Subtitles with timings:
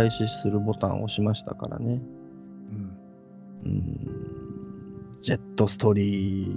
[0.00, 2.00] 開始するボタンを押しましたからね。
[2.72, 3.66] うん。
[3.66, 5.18] うん。
[5.20, 6.48] ジェットストリー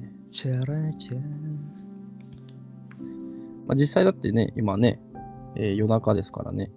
[0.00, 0.14] ね。
[0.30, 1.18] チャラチャ
[3.66, 5.00] まあ、実際だってね、今ね、
[5.56, 6.70] えー夜中ですからね。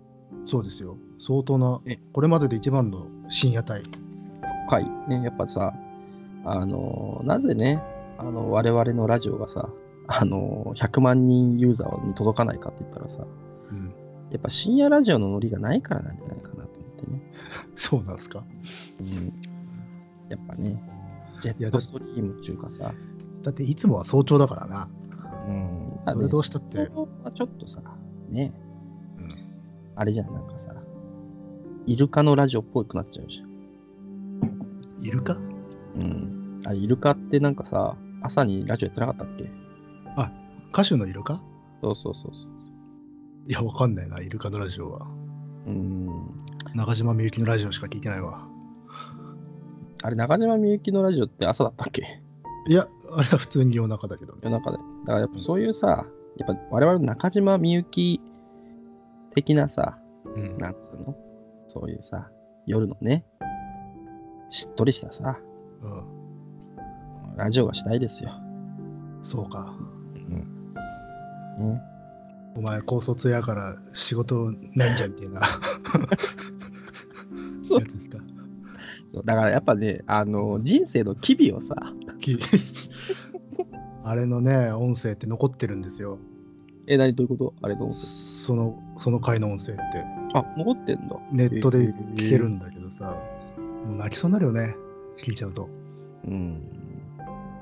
[0.48, 0.98] そうですよ。
[1.20, 3.84] 相当なえ、これまでで一番の深夜帯。
[4.68, 4.90] 深い。
[5.08, 5.72] ね、やっぱさ、
[6.46, 7.80] あのーなぜね、
[8.18, 9.70] あの、我々のラジオがさ、
[10.08, 13.28] あのー100万人ユーザーに届かないかって言ったらさ、
[13.70, 14.03] うん。
[14.34, 16.68] やっぱ深夜ラジオのノリがないからなんじゃないかなと思っ
[17.06, 17.22] てね。
[17.76, 18.44] そうなんですか？
[19.00, 19.34] うん。
[20.30, 20.82] やっぱね、
[21.42, 22.94] ジェいやットストリームっていうかさ、
[23.44, 24.90] だっていつもは早朝だからな。
[25.48, 26.00] うん。
[26.08, 26.80] それどうしたって？
[26.80, 27.82] はちょっとさ、
[28.30, 28.52] ね、
[29.20, 29.30] うん
[29.96, 30.74] あれじゃん、なんかさ、
[31.86, 33.54] イルカのラジオっぽくなっちゃうじゃん。
[35.06, 35.38] いるか
[35.96, 36.62] うん。
[36.66, 39.52] あれ、イルカってなんかさ、朝にラジオやってなかったっけ？
[40.72, 41.40] 歌手のいるか
[41.84, 42.52] そうそうそうそう。
[43.48, 45.08] いや、わかんないな、イルカのラジオは。
[45.68, 46.08] うん。
[46.76, 48.48] 中島みゆきのラジオしか聞いてないわ。
[50.02, 52.22] あれ、中島みゆきのラジオって朝だったっけ？
[52.68, 54.40] いや、あれは普通に夜中だけどね。
[54.44, 54.78] 夜中で。
[54.78, 56.06] だからやっぱそういうさ、
[56.38, 58.22] やっぱ我々の中島みゆき
[59.36, 60.58] 的なさ、うん。
[60.58, 61.16] なんつうの？
[61.68, 62.30] そういうさ、
[62.66, 63.26] 夜のね、
[64.50, 65.38] しっとりしたさ、
[65.82, 67.38] うん。
[67.38, 68.32] ラジオがしたいですよ。
[69.22, 69.76] そうか。
[70.16, 71.82] ね、
[72.56, 75.42] お前、高卒やから仕事ないんじゃんみたいな
[77.64, 78.20] そうやつですか。
[79.12, 81.76] そうだからやっぱね、あの、人生の機微をさ、
[82.20, 82.38] き
[84.04, 86.20] あれのね、音声って残ってるんですよ。
[86.88, 87.54] え、何どういうこと？
[87.62, 89.82] あれどうその、その回の音声って。
[90.34, 91.16] あ、残ってんだ。
[91.32, 93.18] ネットで聞けるんだけどさ、
[93.88, 94.76] もう泣きそうになるよね。
[95.18, 95.70] 聞いちゃうと。
[96.28, 96.62] うん。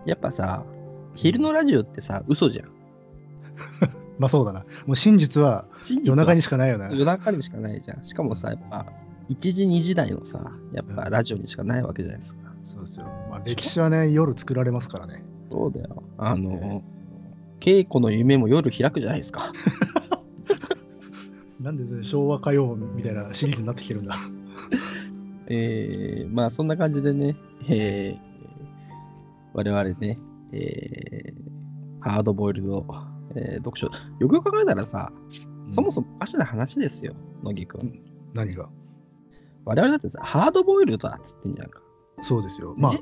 [0.06, 0.66] やっぱさ、
[1.14, 2.70] 昼のラジオってさ、嘘じゃん。
[4.22, 4.60] まあそうだな。
[4.86, 5.66] もう真実は
[6.04, 6.90] 夜中にしかないよね。
[6.92, 8.06] 夜中にしかないじゃん。
[8.06, 8.86] しかもさ、やっぱ、
[9.32, 10.40] 1時、2時台のさ、
[10.74, 12.54] やっぱラジオにしかないわけじゃないですか。
[12.64, 13.08] そうですよ。
[13.32, 15.24] まあ歴史はね、夜作られますからね。
[15.52, 16.04] そうだよ。
[16.20, 16.84] あの、
[17.60, 19.52] 稽古の夢も夜開くじゃないですか。
[21.60, 24.16] なんで昭和歌謡みたいなシリーズになってきてるんだ。
[25.50, 27.36] えー、まあそんな感じでね、
[27.68, 28.20] えー、
[29.56, 30.20] 我々ね、
[30.52, 32.86] えー、ハードボイルド、
[33.36, 35.12] えー読書、よくよく考えたらさ、
[35.72, 38.02] そもそもおかしな話ですよ、乃木くん。
[38.34, 38.70] 何が？
[39.66, 41.82] 我々だってさ、ハードボイルドだっつってんじゃんか。
[42.22, 42.74] そうですよ。
[42.78, 43.00] まあえ、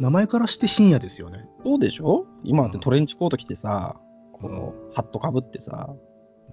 [0.00, 1.48] 名前からして深夜ですよね。
[1.64, 2.26] そうでしょ？
[2.44, 3.96] 今だってうんトレンチコート着てさ、
[4.32, 5.94] こうのハットかぶってさ、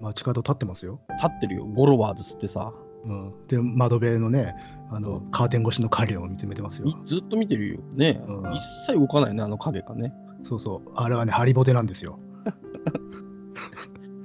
[0.00, 1.00] 街角立ってますよ。
[1.10, 2.72] 立ってるよ、ゴロワーズ吸ってさ、
[3.04, 4.54] うん、で、窓辺のね、
[4.90, 7.08] あの、カーテン越しの影を見つめてますよみ。
[7.08, 7.78] ずっと見てるよ。
[7.94, 10.12] ね、うん一切動かないね、あの影がね。
[10.42, 10.92] そうそう。
[10.96, 12.18] あれはね、ハリボテなんですよ。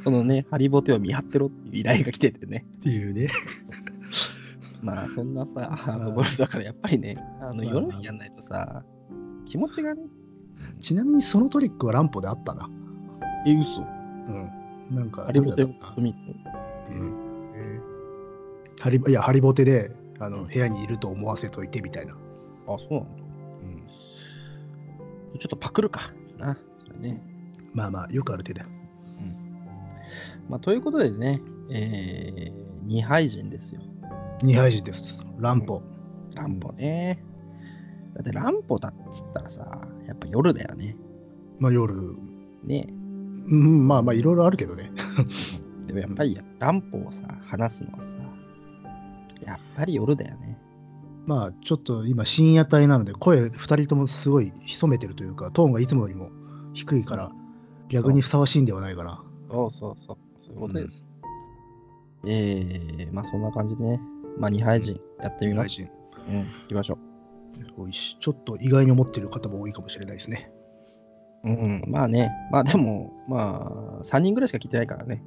[0.03, 2.65] そのね、ハリボテを見張ってろって依頼が来ててね。
[2.79, 3.29] っていうね。
[4.81, 8.83] まあそんなさ、ハードボイルドだからやっぱりね、あのまあ夜にやんないとさ、
[9.45, 10.01] 気持ちがね、
[10.79, 12.69] ちなみにそのトリックは乱歩であったな。
[13.45, 13.81] え、嘘。
[13.81, 14.51] うん。
[14.91, 17.31] なんか、ハリボテをうん。
[18.79, 22.13] ハリいや、ハリボテで、あの、部屋にいると思わせといてみたいな。
[22.13, 22.17] あ、
[22.67, 23.23] そうなんだ。
[25.33, 25.39] うん。
[25.39, 26.13] ちょっとパクるか。
[26.37, 27.23] な、それね。
[27.73, 28.65] まあまあ、よくある手だ。
[30.51, 31.41] まあということでね、
[31.71, 33.79] えー、二廃人ですよ。
[34.43, 35.25] 二杯人です。
[35.39, 35.81] 乱歩。
[36.35, 37.23] 乱歩ね。
[38.13, 40.97] だって乱歩だっつったらさ、やっぱ夜だよね。
[41.57, 41.95] まあ夜、
[42.65, 42.85] ね
[43.47, 44.91] うん、まあまあ、いろいろあるけどね。
[45.87, 48.17] でもやっぱり乱歩をさ、話すのはさ、
[49.45, 50.59] やっぱり夜だよね。
[51.25, 56.29] まあ、ちょっと今、深夜帯なので、声二人ともすごい潜めてるというか、トーンがいつもよりも
[56.73, 57.31] 低いから、
[57.87, 59.23] 逆にふさわしいんではないかな。
[59.49, 60.30] そうそうそう。
[60.53, 61.03] そういうことです。
[62.25, 63.99] えー、まあそんな感じでね。
[64.37, 65.81] まあ二廃人やってみます。
[66.27, 66.97] うん、行きましょ
[67.77, 70.51] おいしちょっと意外に思ってる方も多いかもしれないですね。
[71.43, 71.49] う。
[71.49, 72.31] うん、まあね。
[72.51, 75.23] まあでも、まあ、3人ぐらいしか聞いてないからね。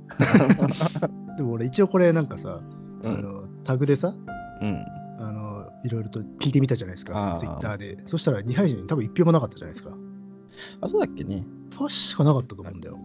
[1.36, 2.60] でも俺、一応これなんかさ、
[3.02, 3.14] うん。
[3.14, 4.14] あのタグでさ、
[4.60, 4.84] うん。
[5.18, 7.98] あのいろいろと聞いてみたじゃないですかツイッターで。
[8.06, 9.96] そしたら、二杯人多分一票もなかったじゃないですか。
[10.80, 11.44] あ、そうだっけね。
[11.70, 12.98] 確かなかったと思うんだよ。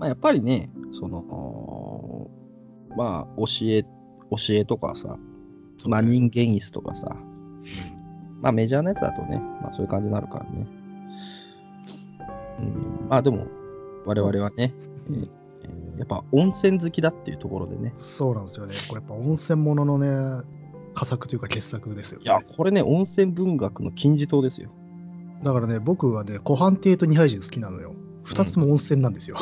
[0.00, 2.30] うん、まあやっぱりね、その、
[2.96, 5.16] まあ教え、教えとかさ、
[5.86, 7.16] まあ人間椅子とかさ、
[8.40, 10.66] まあメジャーなやつだとね、まあそういう感じになるからね。
[12.58, 13.46] うん、まあでも、
[14.06, 14.74] 我々はね、
[15.08, 15.40] えーえー
[16.00, 17.92] やっぱ温泉好きだっていうところでね。
[17.98, 18.74] そうなんですよね。
[18.88, 20.42] これやっぱ温泉もののね、
[20.94, 22.24] 佳作というか傑作ですよ、ね。
[22.24, 24.70] いや、これね、温泉文学の金字塔ですよ。
[25.44, 27.94] だからね、僕はね、湖畔亭と二杯人好きなのよ。
[28.24, 29.36] 二つとも温泉なんですよ。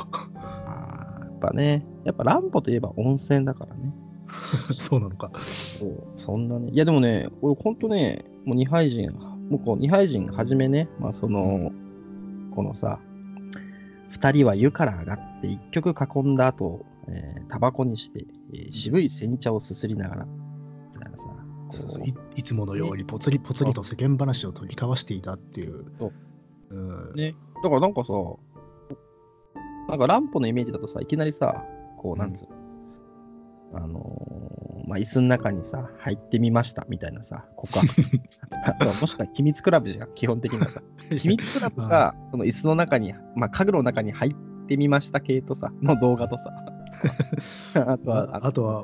[1.39, 3.93] ぱね、やっぱ乱歩といえば温泉だからね。
[4.79, 5.31] そうなのか。
[5.79, 6.71] そうそんなね。
[6.71, 9.13] いやでもね、俺ほんとね、もう二杯人、
[9.49, 11.71] もうこう二杯人はじめね、まあその、
[12.55, 13.01] このさ、
[14.11, 20.27] 二人は湯から上がって一曲囲んだ後、えータバコにして、えー渋い煎茶をすすりながら、
[20.95, 21.29] みたいなさ、
[21.71, 25.87] そうそういいつものようにぽつりぽつりと世間話を取り交わしていたっていう。
[25.99, 26.13] そう
[26.71, 28.13] うんね、だからなんかさ、
[29.89, 31.65] なんか乱歩のイメージだとさ、いきなりさ、
[31.97, 32.49] こう、なんつう
[33.73, 37.89] の、あのーまあ、椅子の中にさ、入ってみましたみたいなさ、告白。
[39.01, 40.83] もしくは秘密クラブじゃん、基本的にはさ。
[41.17, 46.51] 秘密クラブが、その椅子の中に、まあ、家具の中に入ってみました系とさ、の動画とさ。
[47.75, 48.83] あとは、ああとは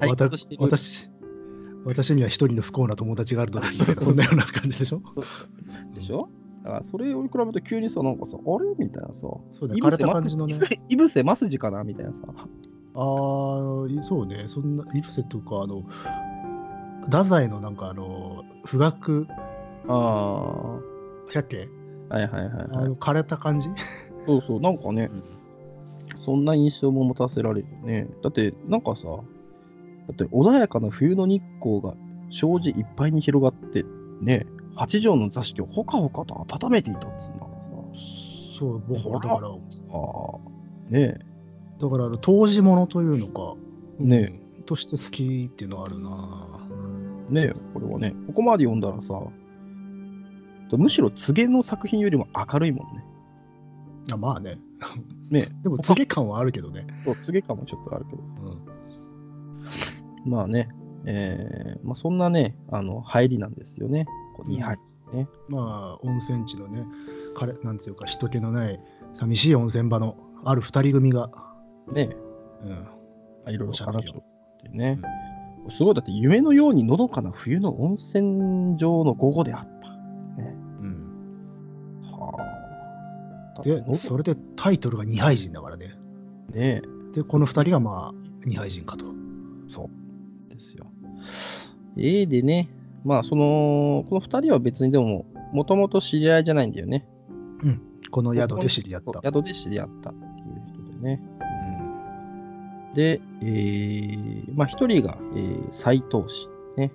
[0.59, 1.11] 私
[1.87, 5.03] 私には一人の不幸な友達があるのでみたいなそんなような感じでしょ？
[5.95, 6.31] でしょ？
[6.65, 8.75] だからそれを比べると急にさ、なんかさ、あれ？
[8.79, 9.21] みたいなさ、
[9.53, 10.55] そうだね枯れた感じのね。
[10.89, 11.85] イブセマスジかな？
[11.85, 12.21] みたいなさ。
[12.97, 14.45] ああ、いそうね。
[14.47, 15.83] そんな、イブセとか、あの、
[17.03, 19.27] 太宰のなんか、あの、富岳
[19.89, 20.79] あ
[21.33, 21.69] 百景？
[22.09, 22.89] あ、はいはいはい、あはい。
[22.89, 23.69] の枯れた感じ？
[24.27, 25.11] そうそう、なんかね、
[26.25, 28.09] そんな印象も持たせられるよね。
[28.23, 29.15] だって、なんかさ、だ
[30.13, 31.95] って穏やかな冬の日光が
[32.31, 33.85] 障子いっぱいに広がって、
[34.23, 37.71] ね、八畳の座敷をほかほかと温めていたっつうんだからさ。
[38.59, 41.19] そう、僕はだから、ああ、ね
[41.81, 43.57] だから、あの当時ものというのか、
[43.99, 46.11] ねうんとして好きっていうのはあるな
[47.31, 49.21] え、ねえ、これはね、ここまで読んだらさ、
[50.73, 53.05] むしろ告げの作品よりも明るいもんね。
[54.11, 54.57] あまあね。
[55.31, 56.87] ね でも、告げ感はあるけどね。
[57.05, 58.35] そう告げ感もちょっとあるけどさ。
[58.43, 60.69] うんまあね、
[61.07, 64.07] えーまあ、そんなね、あの入りなんですよね。
[64.37, 64.79] こう2杯
[65.13, 65.29] ね。
[65.49, 66.85] まあ、温泉地のね、
[67.35, 68.81] 彼なんていうか、人気のない、
[69.13, 71.31] 寂しい温泉場のある二人組が、
[71.93, 72.11] ね
[72.63, 72.77] うん、ま
[73.47, 74.25] あいろいろ話をっ
[74.63, 74.99] てね。
[75.71, 79.91] すごい、だって夢のようにのどかな冬の温泉場の午後であった。
[80.43, 82.03] ね、うん。
[82.03, 82.35] は
[83.59, 83.63] あ。
[83.63, 85.95] でそれでタイトルが二杯人だからね。
[86.53, 88.15] ねで、この二人がまあ、
[88.45, 89.07] 二杯人かと。
[89.71, 89.89] そ
[90.51, 90.87] うですよ。
[91.97, 92.69] ええでね、
[93.05, 97.07] まあその、この2人は別にでも、もともと知り合いじゃないんだよね。
[98.11, 99.21] この宿で知り合った。
[99.23, 101.21] 宿で知り合ったっていう人でね。
[102.95, 106.93] で、えー、まあ一人が、えー、斎藤氏ね。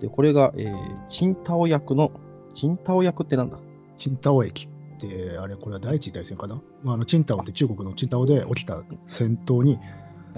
[0.00, 2.12] で、これが、えー、チンタオ役の、
[2.54, 3.58] チンタオ役ってなんだ？
[3.98, 9.78] チンタオ駅って、あれ、これは第一次大戦かな、まあ、あのチンタオって中国のチンタオで起きた戦闘に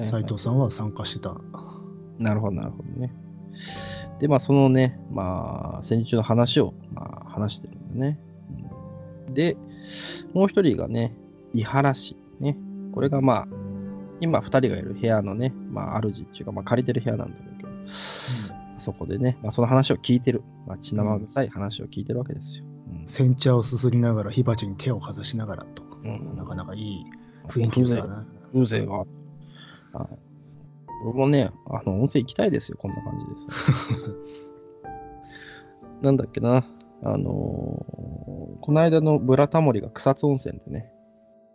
[0.03, 1.37] 斎藤さんは参加してた。
[2.21, 3.13] なるほど、なるほどね。
[4.21, 8.19] で、まあ、そのね、まあ、戦時中の話を、まあ、話してるんだね。
[9.27, 9.57] うんで、
[10.35, 11.15] もう一人がね、
[11.53, 12.17] 伊原氏。
[12.41, 12.57] ね。
[12.93, 13.49] これがまあ、
[14.21, 17.69] 今二人がいる部屋のね、まあ、主っていうか、まあ、借りてる部屋なんだろうけど、
[18.79, 20.43] そこでね、まあ、その話を聞いてる。
[20.67, 22.65] まあ、血生臭い話を聞いてるわけですよ。
[22.65, 22.71] うん
[23.07, 25.83] 煎茶をすすりながら火鉢に手をかざしながらと。
[26.05, 27.05] うんなかなかいい
[27.49, 28.27] 雰囲気ですよね。
[28.53, 28.99] 風情が。
[28.99, 30.30] はい。
[31.03, 33.47] 俺もね、あの、温泉行きたいですよ、こんな感じです。
[36.03, 36.65] なんだっけな、
[37.03, 38.11] あのー
[38.61, 40.93] この間のブラタモリが草津温泉でね、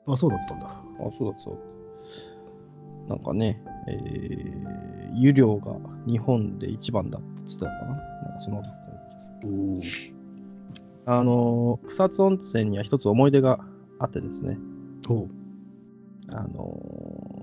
[0.08, 0.68] あ、そうだったんだ。
[0.68, 0.84] あ、
[1.18, 3.10] そうだそう。
[3.10, 8.00] なんかね、えー、湯量が日本で一番だって言ってたのかななん
[8.34, 8.64] かその。
[11.08, 13.60] あのー草津温泉には一つ思い出が
[14.00, 14.58] あってですね、
[16.34, 17.35] あのー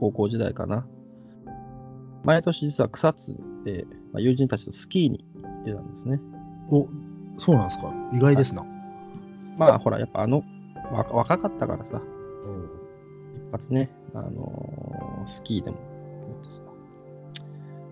[0.00, 0.86] 高校時代かな。
[2.24, 6.18] 毎年実は草津で、まあ、友人たちとスキーに行ってたんですね。
[6.70, 6.88] お、
[7.36, 7.92] そうなんですか。
[8.14, 8.64] 意外ですな。
[9.58, 10.42] まあほら、やっぱあの、
[10.90, 12.00] 若若かったからさ、
[13.46, 15.76] 一発ね、あのースキーでも。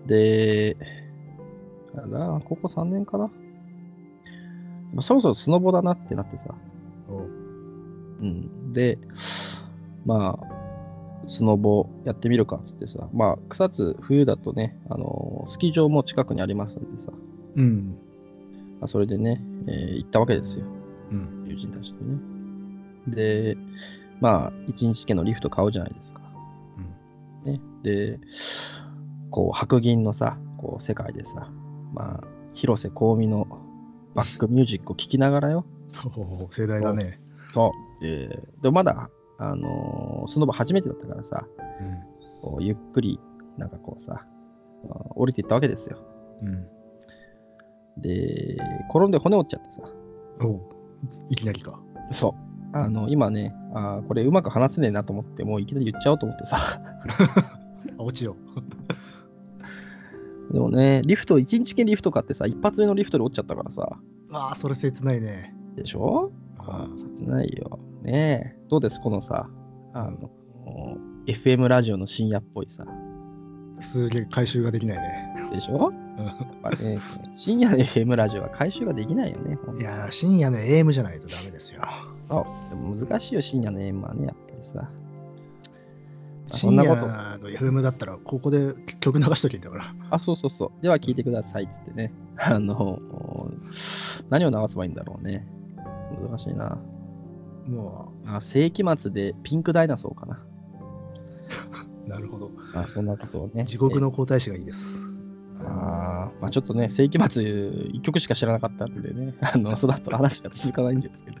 [0.07, 0.75] で、
[1.95, 3.25] あな、高校3年かな。
[3.25, 6.55] まあそろそろスノボだなってなってさ。
[8.21, 8.73] うん。
[8.73, 8.97] で、
[10.05, 10.58] まあ、
[11.29, 17.11] スノボやってみるかっつってさ、まあ、草津、冬だとね、あのースキー場も近くにありますんでさ、
[17.55, 17.95] うん。
[18.79, 20.65] まあ、それでね、えー行ったわけですよ、
[21.11, 21.45] うん。
[21.47, 22.17] 友人たちとね。
[23.07, 23.57] で、
[24.19, 26.21] まあ、一日券のリフト買うじゃないですか。
[27.45, 27.53] うん。
[27.53, 28.19] ね、で、
[29.29, 31.51] こう、白銀のさ、こう、世界でさ、
[31.93, 33.47] まあ、広瀬香美の
[34.15, 35.63] バックミュージックを聴きながらよ、
[36.17, 37.19] おお、盛大だね。
[37.53, 37.71] そ
[38.01, 39.09] う、えーでもまだ、
[39.39, 41.45] あのースノボ初めてだったからさ、
[41.81, 42.41] うん。
[42.41, 43.19] こうゆっくり、
[43.57, 44.25] なんかこうさ、
[45.15, 45.97] 降りていったわけですよ。
[46.43, 46.67] うん。
[48.01, 48.57] で、
[48.89, 49.81] 転んで骨折っちゃってさ、
[50.41, 50.61] おう
[51.29, 51.79] いきなりか。
[52.11, 52.35] そ
[52.73, 52.77] う。
[52.77, 56.57] あの、今ね、あーこれうまく話せねえなと思って、もういきなり言っちゃおうと思ってさ、
[57.97, 58.35] 落ちよ
[60.51, 63.97] でもね、リフト、一日券リフト買ってさ、一発目のリフトで落ちちゃったからさ、
[64.29, 64.35] う。
[64.35, 65.53] ああ、それ切ないね。
[65.75, 66.31] でしょ？
[66.57, 67.79] あ切ないよ。
[68.03, 68.59] ねえ。
[68.69, 69.47] どうですこのさ、
[69.93, 70.29] あの、
[71.27, 75.49] FM ラジオの深夜っぽいさ、ーすげえ回収ができないね。
[75.51, 75.91] でしょ？
[75.91, 76.99] ね、
[77.33, 79.57] 深夜の FM ラジオは回収ができないよね。
[79.79, 81.81] いやー、深夜の AM じゃないとダメですよ。
[81.83, 82.13] あ
[82.69, 84.89] でも難しいよ、深夜の AM はね、やっぱりさ。
[86.51, 89.95] あそんな深夜ことの FM だったら、ここで曲流しときんだから。
[90.09, 90.81] あ、そうそうそう。
[90.81, 92.11] では聞いてくださいっつってね。
[92.37, 92.99] あの、
[94.29, 95.47] 何を流せばいいんだろうね。
[96.27, 96.77] 難しいな。
[97.67, 100.39] もあ世紀末でピンクダイナソーかな。
[102.05, 102.51] う、 なるほど。
[102.73, 103.65] あそんなことをね。
[103.65, 104.99] 地獄の皇太子がいいです。
[105.61, 107.43] えあーまあ、ちょっとね、世紀末
[107.91, 111.37] 一曲しか知らなかったんでね、あの その後の話が続かないんですけど。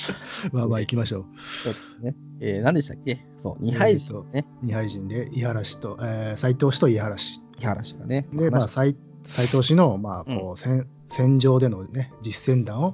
[0.52, 1.24] まあまあ行きましょう。
[1.64, 3.24] ちょっとね、えー何でしたっけ？
[3.38, 7.40] そう、二敗人ね、二敗人で、井原氏と、えー、斎藤氏と井原氏。
[7.58, 8.28] 木原氏がね。
[8.32, 12.92] で、まあ、話し斎斎藤氏の、まあ、こう、戦戦場でのね、実践談を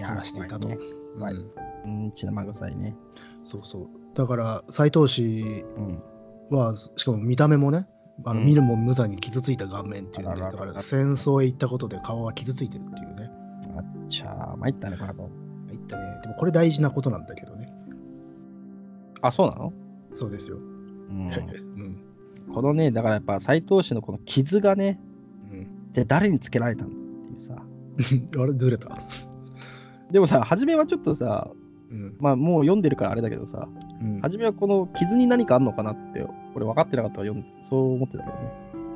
[0.00, 0.68] 話していたと。
[0.68, 0.78] ね
[1.18, 2.96] はいうんうん、血生臭いね。
[3.44, 3.88] そうそう。
[4.14, 6.02] だから、斎藤氏うん。
[6.50, 7.88] は、しかも見た目もね、
[8.24, 13.30] あのうん見るも無残に傷ついた顔面っていうんで、あらららだから戦争へ行ったことで顔が傷ついてるっていうね。
[13.76, 15.30] あっちゃー、参ったね、これと。
[15.70, 16.20] 言ったね。
[16.22, 17.72] でもこれ大事なことなんだけどね。
[19.22, 19.72] あ、そうなの？
[20.12, 20.58] そうですよ。
[20.58, 21.32] うん。
[22.46, 22.54] うん。
[22.54, 25.00] このね、だからやっぱ斎藤氏のこの傷がね、
[25.50, 27.54] うん、で誰につけられたんだっていうさ。
[28.42, 28.98] あれ、ずれた？
[30.10, 31.50] でもさ、初めはちょっとさ、
[31.92, 32.16] うん。
[32.18, 33.68] まあもう読んでるからあれだけどさ、
[34.00, 37.32] うん、初めはこの傷に何かあんのかなって、俺分かってなかったから
[37.62, 38.52] そう思ってたけどね。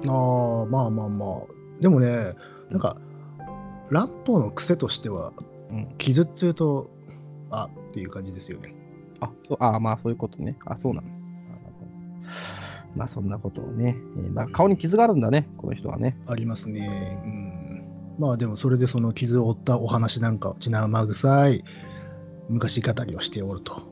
[0.09, 1.81] ああ、まあまあまあ。
[1.81, 2.33] でもね、
[2.71, 2.97] なんか、
[3.91, 5.33] 乱歩の癖としては、
[5.71, 5.95] うん。
[5.99, 6.91] 傷っつうと、
[7.51, 8.75] あっていう感じですよね。
[9.21, 10.57] あ、そうあまあそういうことね。
[10.65, 11.09] あ、そうなの。
[11.09, 11.21] あなる
[11.79, 11.91] ほど
[12.97, 16.17] まあそんなことをね、えーまあ、顔に傷があるんだね、この人はね。
[16.27, 16.89] ありますね。
[17.25, 17.67] うん。
[18.19, 21.65] まあでも、それでその傷を負ったお話なんかを血生臭い
[22.49, 23.83] 昔語りをしておると。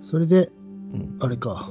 [0.00, 0.50] それで、
[0.92, 1.70] うん、あれか、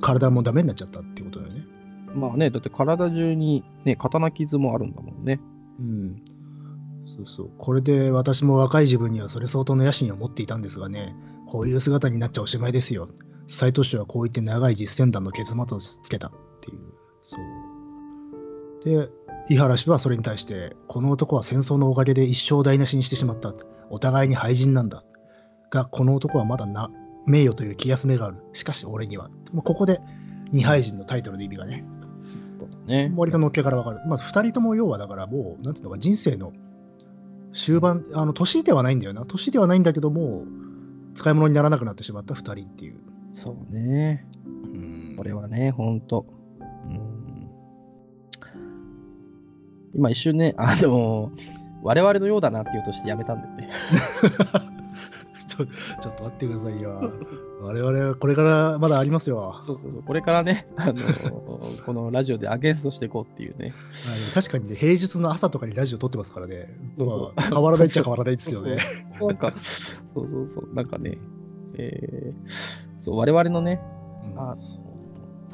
[0.00, 1.66] 体もダメになっちゃったってことだよね。
[2.14, 5.40] まあね、だって体中にね、刀傷もあるんだもんね。
[5.80, 6.22] うん。
[7.04, 7.50] そうそう。
[7.58, 11.14] これで私も若い自分にはそれ相当の野心を持っていたんですがね、
[11.46, 13.08] こういう姿になっちゃおしまいですよ。
[13.46, 16.78] 斎藤氏はこう言って長い実践談の結末をつけたっていう。
[17.22, 18.84] そう。
[18.84, 19.08] で、
[19.48, 23.54] 井原氏はそれに対して、この男は戦争のおかげで一生台無しにしてしまった。
[23.90, 25.04] お互いに廃人なんだ。
[25.70, 26.90] が、この男はまだな
[27.26, 28.36] 名誉という気休めがある。
[28.52, 29.30] しかし俺には。
[29.52, 30.00] もうここで
[30.52, 31.84] 二廃人のタイトルの意味がね、
[32.86, 33.12] ね。
[33.16, 34.00] 割とのっけからわかる。
[34.06, 36.52] まあ、2人とも要はだからもう、なんていうのか、人生の
[37.52, 39.24] 終盤、あの年ではないんだよな。
[39.24, 40.44] 年ではないんだけども、
[41.14, 43.02] 使い物にならなくなってしまった2人っていう。
[43.34, 44.26] そうね。
[44.74, 46.26] うんこれはね、ほんと。
[49.94, 51.32] 今一瞬ね、あの、
[51.82, 53.68] 我々のようだなっていうとしてやめたんだよね。
[55.48, 57.00] ちょちょっと待ってくださいよ。
[57.60, 59.38] 我々、これからまだありますよ。
[59.38, 60.02] はそうそうそう。
[60.02, 60.94] これからね、あの、
[61.84, 63.68] このラジオでアゲンストしていこうっていうね。
[63.68, 66.68] い、確かにね、平日の朝とかにラジオ撮ってますからね。
[66.98, 68.78] そうそうまあ、変わらないっちゃ変わらないですよね。
[69.20, 70.74] なんか、そうそうそう。
[70.74, 71.18] なんかね、
[71.74, 73.80] えーそう、我々のね、
[74.32, 74.56] うんあ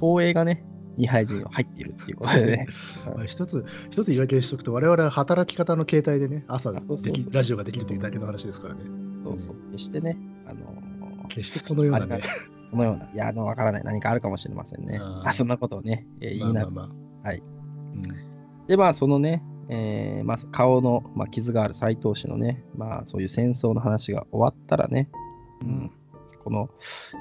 [0.01, 0.65] 東映がね、
[0.97, 2.67] 二敗人が入っているっていうことでね。
[3.17, 6.81] まあ一つ、一つ言い訳しとくと、我々は働き方の形態でね、朝で
[7.13, 8.83] きラジオができるというだけの話ですからね。
[9.25, 9.57] そうそう。
[9.73, 12.23] 決してね、あの決してこのようなね。
[12.71, 13.85] このような、いや、あの、わからない。
[13.85, 14.99] 何かあるかもしれませんね。
[15.01, 16.71] あそんなことをね、えー言いながら。
[16.71, 17.39] まあまあまあはい。
[17.39, 18.35] うん
[18.67, 25.09] で、まあ、そのね、えーまあ、顔の、まあ、傷がある斎藤氏のね、まあ、そういう戦争の話が終わったらね、
[25.63, 25.91] うん、
[26.43, 26.71] この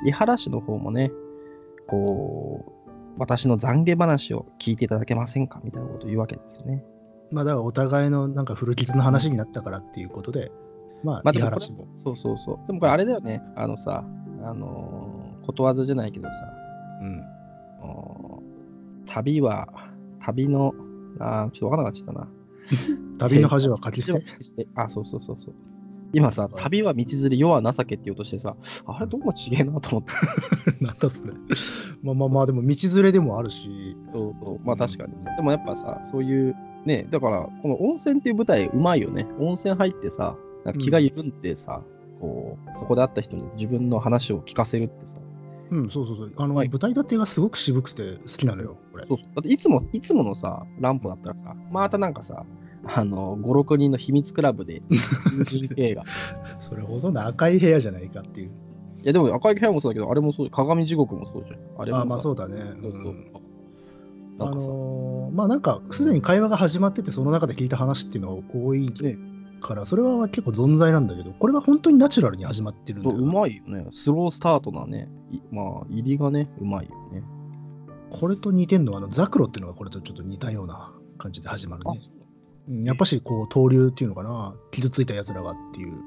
[0.06, 1.12] 伊原氏の方もね、
[1.88, 2.73] こう、
[3.18, 5.62] 私の懺悔話を聞いていただけませんか？
[5.64, 6.84] みたいなことを言うわけですね。
[7.32, 10.52] まあだからお互いのなんか古傷の話になったからっていうことで、
[11.04, 11.52] まあ、まあ、でも。
[11.96, 12.68] そうそうそう。
[12.68, 14.04] でもこれあれだよね、あのさ、
[14.44, 16.34] あのーことわざじゃないけどさ、
[17.02, 17.22] うん。
[17.82, 19.68] あのー旅は、
[20.20, 20.74] 旅の、
[21.20, 22.28] あーちょっとわからなくなっちゃったな。
[23.20, 24.24] 旅の恥は書き捨て。
[24.76, 25.56] あ、そうそうそうそう。
[26.14, 28.56] 今さ、旅は道連れ、世は情けって言おうとしてさ、
[28.86, 30.14] あれどうも違えなと思って。
[30.80, 31.34] なんだそれ。
[32.04, 33.98] まあまあまあ、でも道連れでもあるし。
[34.14, 34.60] そうそう。
[34.64, 35.14] まあ確かに。
[35.36, 36.56] でもやっぱさ、そういう、
[36.86, 39.26] ね、だから、この温泉っていう舞台、うまいよね。
[39.40, 41.82] 温泉入ってさ、なんか気が緩んでさ、
[42.22, 45.18] こう、そこで会った人に自分の話を聞かせるってさ。
[45.72, 46.34] うん、そうそうそう。
[46.38, 49.06] あの、はい舞台立てがすごく渋くて好きなのよ、これ。
[49.08, 49.28] そうそう。
[49.36, 52.46] だっていつも、いつものさ、乱歩だったらさ、またなんかさ、
[52.86, 56.04] あの、5、6人の秘密クラブで、友人映画。
[56.60, 58.52] それほどの赤い部屋じゃないかっていう。
[59.04, 61.60] いやでも赤い部屋もそうだけど、あれもそう、鏡地獄もそうじゃん。
[61.78, 62.56] あれもあまあそうだね。
[62.82, 63.44] そうそううん
[64.40, 69.18] あなんかさ、のーまあなんかすでに会話が始まっててその中で聞いた話っていうのが多いね
[69.62, 73.88] からそれは結構存在なんだけどこれは本当にナチュラルに始まってるんだよそううまいよね。
[73.92, 77.24] スロースタートなね、いまあ、入りがね、うまいよね。
[78.10, 82.02] これと似てんのはあのザクロっていうのがこれとちょっと似たような感じで始まるあね。
[82.70, 86.02] うんやっぱしこう闘竜っていうのかな傷ついたやつらがっていう、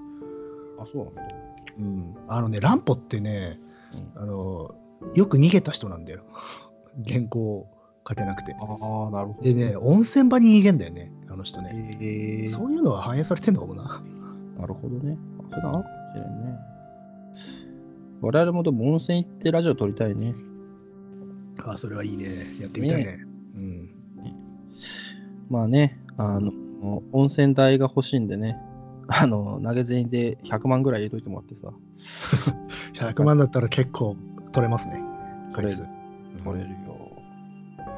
[0.78, 1.34] あ、そうなんだ。
[1.78, 3.60] うん、あのね乱歩ってね
[3.92, 4.22] うん。
[4.22, 4.74] あの
[5.14, 6.22] よく逃げた人なんだよ。
[7.06, 7.66] 原稿を
[8.08, 8.54] 書けなくて。
[8.54, 9.42] ああ、なるほど。
[9.42, 12.48] でね温泉場に逃げんだよねあの人ね、へえ。
[12.48, 14.02] そういうのが反映されてんのかもな。
[14.58, 15.18] なるほどね。
[15.40, 16.58] あそれなのかもしれんね。
[18.22, 20.34] 我々もでも温泉行ってラジオ撮りたいね。
[21.58, 22.24] あそれはいいね。
[22.60, 23.18] やってみたいね。
[23.54, 23.90] うん。
[25.48, 26.52] まあね、あの、
[27.12, 28.56] 温泉代が欲しいんでね、
[29.08, 31.72] あの、投げ銭で100万ぐらい入れといてもらってさ、
[32.94, 34.16] 100万だったら結構
[34.52, 35.02] 取れますね。
[35.52, 35.88] 回数。
[36.42, 36.76] 取れるよ。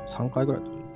[0.06, 0.88] 3回ぐらい取れる。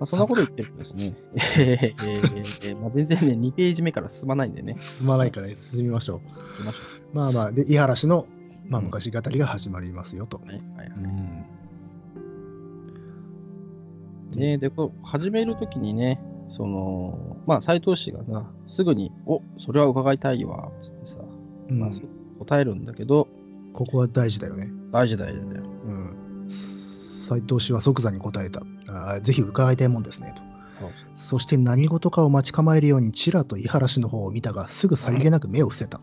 [0.00, 0.70] まあ、そんなこと言ってる。
[0.70, 6.20] とですね、えーえーえーまあ、全然ね、2ページ目から進まないんでね、進まないから進みましょう。
[7.12, 8.26] まあまあで井原氏の、
[8.68, 8.86] まあ、うん。
[8.86, 10.62] 昔語りが始まりますよと、うね。
[10.76, 10.98] はいはい。
[11.00, 11.29] うん
[14.38, 14.58] ね。
[14.58, 16.20] で、こう始めるときにね、
[16.50, 21.18] その、まあ、斎藤氏がさ、すぐに、おそれは伺いたいわ、つってさ、
[21.68, 21.78] うん。
[21.78, 21.90] まあ、
[22.38, 23.28] 答えるんだけど、
[23.72, 24.70] ここは大事だよね。
[24.92, 25.64] 大事大事だよ。
[25.84, 26.44] うん。
[26.48, 28.62] 斎藤氏は即座に答えた。
[28.88, 30.42] あぜひ伺いたいもんですねと。
[30.80, 36.00] そうそして何事かを待ち構えるようにちらと井原氏の方を見たがすぐさりげなく目を伏せた。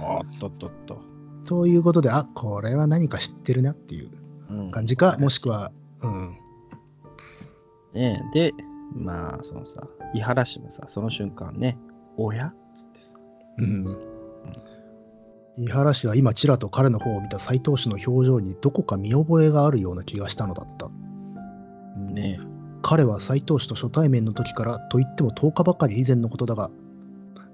[0.00, 0.98] あっとっとっと。
[1.44, 4.10] ということであこれは何か知ってるなっていう
[4.50, 4.70] うん。
[4.72, 6.38] 感じかもしくはうん
[7.94, 8.22] ね。
[8.34, 8.52] で、
[8.94, 11.78] まあ、そのさ、伊原氏もさ、その瞬間ね、
[12.16, 12.52] おや？
[12.74, 13.14] つってさ、
[13.58, 15.64] うん。
[15.64, 20.90] 井原氏は今ちらと彼の方を見た斎藤氏の表情にどこか見覚えがあるような気がしたのだった。
[22.12, 22.38] ね。
[22.82, 26.70] 彼は斎藤氏と初対面の時からと言っても10日ばかり以前のことだが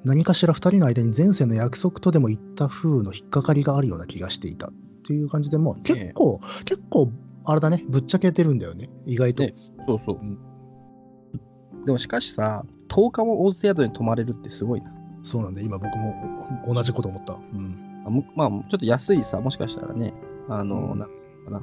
[0.02, 4.68] 何かしら2人の間に前世の約束とでも言った風の引っかかりがあるような気がしていた。
[4.68, 4.72] っ
[5.06, 7.10] ていう感じでもう結構、結構
[7.44, 7.84] あれだね。
[7.88, 8.88] ぶっちゃけてるんだよね。
[9.06, 9.54] 意外と、ね
[9.90, 10.18] そうそう。
[10.22, 11.84] うん。
[11.84, 14.92] でもしかしさ、10日も温泉宿に泊まれるってすごいな。
[15.22, 20.14] そうなんで今僕もお同じこと思った、うん、あむまあ、ちょっと安いさ、もしかしたらね、
[20.48, 20.98] あの、うん。
[20.98, 21.08] なん
[21.44, 21.62] かな。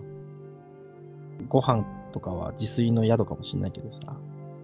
[1.48, 4.16] ご飯とかは自炊の宿かもしれないけどさ、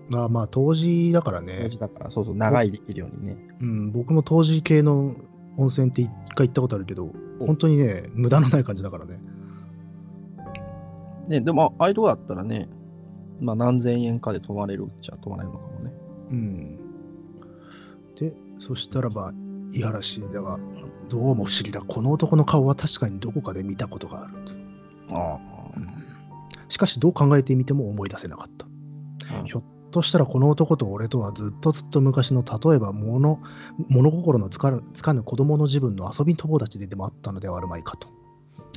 [0.09, 3.37] まあまあ当時だから当ね時、だから、そうそう、長いできるようにね。
[3.61, 5.15] うん、僕も当時系の
[5.57, 7.45] 温泉って一回行ったことあるけどお。
[7.45, 9.19] 本当にね無駄のない感じだからね。
[11.27, 12.67] ね、でも、ああいうとこだったらね、
[13.43, 15.93] まあ、何千円かで泊まれるっちゃ泊まれるのかもね。
[16.31, 16.79] うん。
[18.15, 19.33] でそしたらば
[19.73, 20.59] 井原氏だが
[21.09, 21.81] どうも不思議だ。
[21.81, 24.33] この男の顔は確かにどこかで見たことがある。
[24.45, 24.53] と
[25.09, 25.39] あ。
[26.69, 28.65] しかしどう考えてみても思い出せなかった。
[29.37, 29.43] あ。
[29.43, 33.39] ひょっとしたらこの男と俺とはずっとずっと昔の例えば物
[33.89, 38.07] 物心のつかぬつかぬ子供の自分の遊び友達ででもあったのではあるまいかと。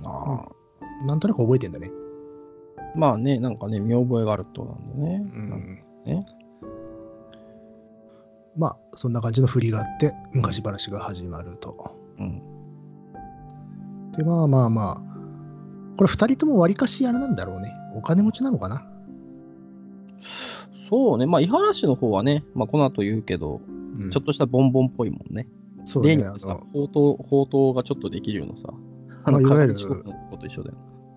[0.02, 1.06] ああ。
[1.06, 1.90] なんとなく覚えてんだね
[2.96, 5.22] まあね、なんかね、見覚えがあるってことなんだね。
[5.34, 6.14] うん。
[6.14, 6.20] ね。
[8.56, 11.94] まあそんな感じの振りがあって昔話が始まると。
[12.18, 12.42] うん。
[14.16, 15.02] でまあまあまあ。
[15.98, 17.70] これ2人ともわりかしあれなんだろうね。
[17.94, 18.86] お金持ちなのかな？
[20.88, 23.60] そうね、まあ、伊原氏の方はね、まあ、この後言うけど、
[23.98, 24.10] うん。
[24.10, 25.46] ちょっとしたボンボンっぽいもんね。
[25.84, 28.68] そうねあ例によってさの、宝刀、宝刀がちょっとできるようなさ、
[29.24, 29.76] まあいわゆる。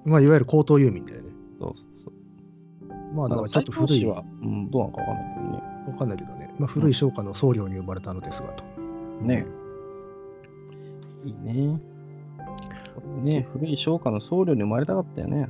[0.05, 1.28] まあいわゆる高等遊民だよね
[1.59, 2.13] そうそうそう。
[3.13, 4.05] まあだからちょっと古い。
[4.05, 5.69] は、うん、どうなのかわかんないけどね。
[5.97, 8.63] かんないけどね、まあ、古い商家の僧侶に生まれたのですがと。
[9.21, 9.45] ね。
[11.25, 11.79] いいね。
[13.23, 15.49] ね古い商家の僧侶に生まれたかったよね。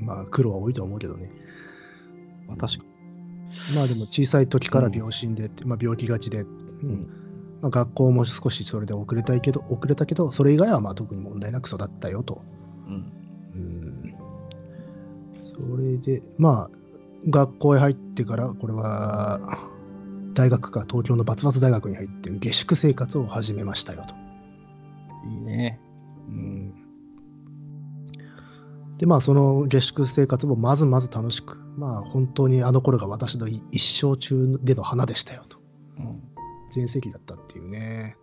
[0.00, 1.30] まあ苦労は多いとは思うけどね。
[2.46, 2.84] まあ、確か
[3.74, 6.92] まあでも小さい時から病死んでって、まあ、病気がちで、うん。
[6.92, 7.08] ん。
[7.62, 12.42] まあ、学校も少しそれで遅れたいけど遅れたけどそれ以外はまあ特に問題なく育ったよと。
[12.86, 13.12] うん
[15.56, 16.76] それでまあ
[17.28, 19.58] 学校へ入ってからこれは
[20.34, 24.14] 大学か東京のバツバツ大学に入って下宿生活を始めましたよと。
[25.28, 25.80] いいね。
[26.28, 26.74] うん
[28.98, 35.58] でまあその下宿生活もまずまず楽しくまあ本当にあの頃が私の一生中での花でしたよと
[35.98, 36.22] うん。
[36.70, 38.16] 全盛期だったっていうね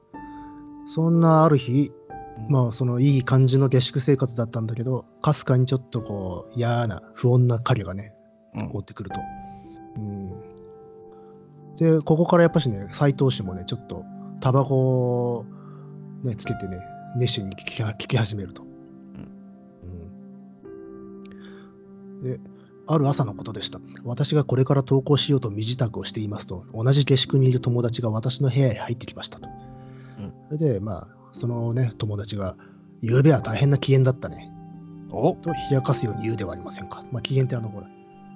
[0.85, 1.91] そんなある日
[2.49, 8.13] まあそのいい感じの下宿生活だったんだけどかすかにちょっとこう嫌な不穏な影がね
[8.55, 9.19] うん追ってくると、
[9.97, 10.29] うん、
[11.77, 14.03] でここからやっぱしね斎藤氏もねちょっと
[14.39, 14.75] タバコ
[15.37, 15.45] を
[16.23, 16.79] ねつけてね
[17.15, 18.63] 熱心に聞き聞き始めると。
[18.63, 18.73] うん
[22.23, 22.39] で、
[22.87, 23.79] ある朝のことでした。
[24.03, 29.47] 私がこれから投稿しようと身支度をしていますと、同じ下宿にいる友達が私の部屋へ入ってきましたと。
[30.19, 32.55] うんそれで、まあ、そのね、友達が、
[33.05, 34.49] 昨べは大変な機嫌だったね。
[35.11, 35.33] お？
[35.33, 37.03] と冷やかすように言うではありませんか。
[37.11, 37.87] まあ、機嫌ってあの、ほら、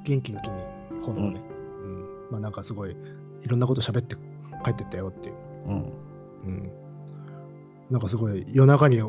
[0.04, 0.62] 元気の気に
[1.04, 1.42] 炎ね。
[1.84, 4.16] うんまあ、なんかすごい、いろんなこと喋って
[4.64, 5.36] 帰ってったよっていう。
[5.68, 5.94] うん。
[6.46, 6.72] うん。
[7.90, 9.02] なんかすごい、夜中に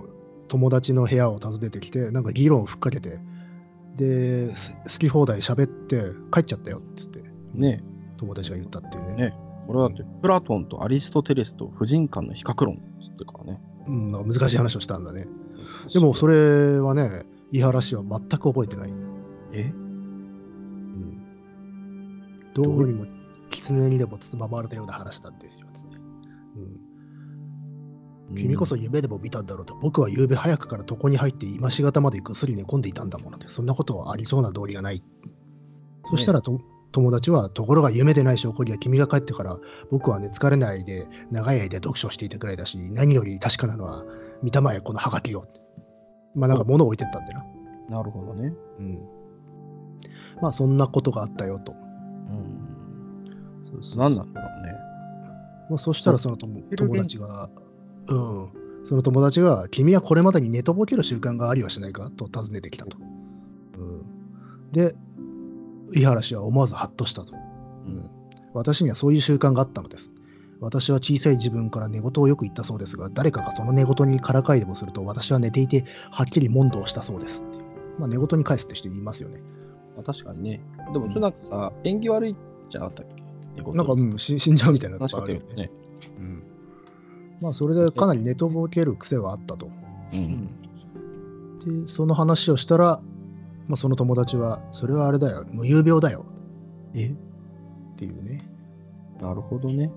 [0.46, 3.18] 友達の部屋を訪ねてきて、なんか議論をふっかけて、
[3.96, 7.82] で、す好き放題喋って帰っちゃったよっつって、ね
[8.16, 9.14] 友達が言ったっていうね。
[9.16, 9.34] ね
[9.66, 13.60] これだって、プラトンとアリストテレスと婦人間の比較論っつってからね。
[13.88, 15.26] うん、なんか難しい話をしたんだね。
[15.92, 18.92] でも、それはね、井原氏は全く覚えてない。
[19.52, 19.72] え？
[19.72, 21.22] うん、
[22.54, 23.06] どうにも
[23.48, 25.96] 狐にでも包まれたような話なんですよ、つって。
[28.28, 35.02] うん、君こそ夢でも見たんだろうと、僕は夕べ早くから床に入って今しがたまでぐっすり寝込んでいたんだもので、そんなことはありそうな道理がない。
[36.10, 36.60] そしたらと、
[36.92, 39.58] 友達は、ところが夢でない証拠には君が帰ってから、
[39.90, 44.04] 僕は寝疲れないで長い間読書をしていたくらいだし、何より確かなのは、
[44.42, 45.46] 見たまえこのハガキを。
[46.34, 47.44] まあなんか物を置いてったんでな。
[47.90, 48.54] なるほどね。
[48.78, 49.08] うん。
[50.40, 51.72] まあそんなことがあったよと。
[51.72, 53.64] うん。
[53.64, 54.72] そうそう何なんだろうね。
[55.70, 56.62] まあ、そしたらその友
[56.96, 57.50] 達が、
[58.08, 58.48] うん、
[58.84, 62.10] その友達が、君はこれまでに寝とぼける習慣がありはしないか？
[62.10, 62.96] と尋ねてきたと。
[63.76, 64.94] うん、で、
[65.92, 67.36] 井原氏は思わずハッとしたと、う
[67.90, 68.10] ん。
[68.54, 70.12] 私にはそういう習慣があったのです。
[70.60, 77.58] 私は小さい自分から寝言をよく言ったそうですが、誰かがその寝言にからかいでもすると、私は寝ていて、はっきり問答したそうですって。
[77.98, 79.40] まあ、寝言に返すって人言いますよね。
[79.96, 80.60] まあ、確かにね。
[80.92, 82.36] でも、それなんかさ、縁起悪い
[82.68, 83.06] じゃなかったっ
[83.56, 83.62] け？
[83.72, 85.46] なんか、うん、し死んじゃうみたいなとあるよね。
[85.50, 85.70] にね。
[86.18, 86.42] うん、
[87.40, 89.68] まあ、それでかなり寝とぼける癖はあったと。
[90.12, 90.48] うん。
[91.60, 93.00] で、その話をしたら、
[93.68, 96.24] まあ、その友達は、それはあれだよ、無遊病だよ
[96.94, 97.08] え？
[97.08, 98.40] っていうね。
[99.20, 99.90] なるほどね。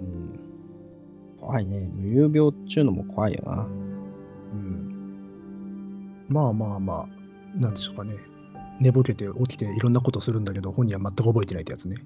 [0.00, 0.40] うん。
[1.40, 1.88] 怖いね。
[1.94, 3.66] 無遊病っちゅうのも怖いよな。
[4.52, 7.08] うん、まあまあまあ、
[7.58, 8.14] なんでしょうかね。
[8.80, 11.96] 寝ぼけて起きていろんなことするんだけど、本人は全く覚えてないってやつね。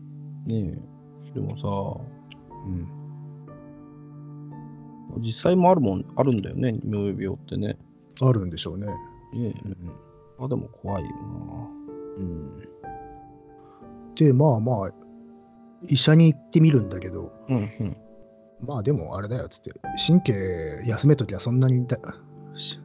[0.47, 0.79] ね
[1.27, 1.33] え。
[1.35, 2.81] でもうん。
[5.15, 6.79] さ、実際もあるもん、あるんだよね。
[6.85, 7.79] 無遊病ってね。
[8.21, 8.87] あるんでしょうね。
[8.87, 8.95] ね
[9.35, 9.39] え。
[9.65, 9.77] うん。
[10.39, 11.17] あ、でも怖いよな。
[12.19, 12.61] うん、
[14.15, 14.93] で、まあまあ、
[15.89, 17.97] 医者に行ってみるんだけど、うんうん。
[18.67, 19.73] まあでもあれだよっつって、
[20.07, 20.33] 神経
[20.87, 21.87] 休めときはそんなに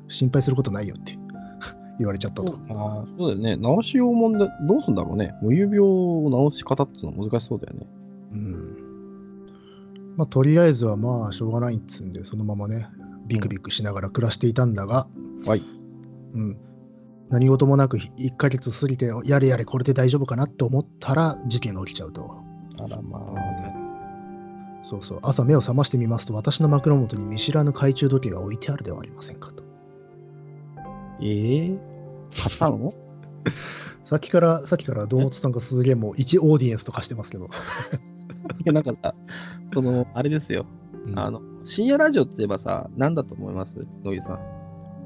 [0.08, 1.18] 心配することないよって
[1.98, 2.54] 言われちゃったと。
[2.70, 3.82] ああ、そうだよね。
[3.82, 5.34] 治しようもんだ、どうすんだろうね。
[5.42, 7.88] 無遊病を治し方っていうのは難しそうだよね。
[8.34, 8.92] うん。
[10.18, 12.88] まあとりあえずはまあしょうがないっつんで、そのままね、
[13.28, 15.08] ビクビクしながら暮らしていたんだが、
[15.46, 15.64] はい。
[16.34, 16.58] うん。
[17.32, 22.30] 何事もなく1ヶ月過ぎて、やれやれこれで大丈夫かなって思ったら事件が起きちゃうと。
[22.78, 24.84] あらまあ。
[24.84, 25.20] そうそう。
[25.24, 29.64] 朝目を覚ましてみますと、私の枕元に見知らぬ懐中時計が置いてあるではありませんかと。
[31.22, 31.80] ええ？
[32.36, 32.94] 買ったの？
[34.04, 37.46] さっきから、さっきから堂本さんがすげえもう1オーディエンスとかしてますけど。
[37.48, 37.48] い
[38.66, 39.16] や、なんかさ、
[39.74, 40.66] その、あれですよ。
[41.06, 43.78] うんあの、深夜ラジオって言えばさ、何だと思います？
[44.04, 44.40] 野木さん。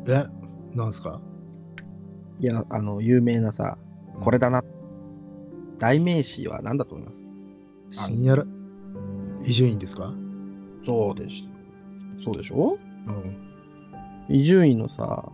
[0.07, 0.25] え、
[0.73, 1.21] なんすか？
[2.39, 3.77] いや、あの、有名なさ、
[4.21, 4.63] これだな。
[5.77, 7.25] 代名詞は何だと思います？
[7.89, 8.45] 深夜ら、
[9.45, 10.13] 伊集院ですか？
[10.85, 11.47] そうでし
[12.23, 12.77] そうでしょ？
[13.07, 14.35] うん。
[14.35, 15.31] 伊集院のさ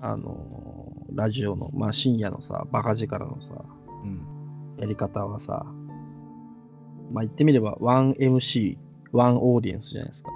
[0.00, 3.52] うん、あのーラジオの、まあ深夜のさ、バカ力のさ、
[4.04, 4.20] うん。
[4.78, 5.64] やり方はさ、
[7.12, 8.76] まあ言ってみれば、1MC、
[9.12, 10.30] 1オーディエンスじゃないですか。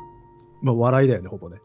[0.63, 1.59] まあ、笑いだよね、ほぼね。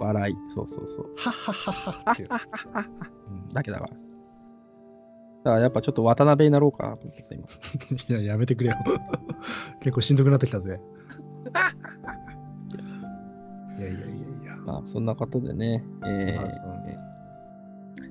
[0.00, 1.14] 笑い、そうそうそう。
[1.16, 3.52] はっはっはっはってやつ。
[3.54, 3.94] だけだから。
[3.96, 7.46] だからやっぱちょっと渡辺になろうかなと思ってさ、今。
[8.08, 8.76] いや、やめてくれよ。
[9.80, 10.80] 結構しんどくなってきたぜ。
[13.78, 14.10] いやいやいやい
[14.46, 14.56] や。
[14.64, 17.14] まあそんなことでね、えーまあそうえー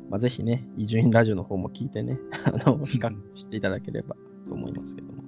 [0.09, 4.15] まあ、ぜひね、伊集院ラジオの方も聞いてね、あの、比較していただければ
[4.47, 5.23] と思いますけども。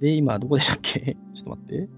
[0.00, 1.16] で、今どこでしたっけ？
[1.34, 1.88] ちょっと待って。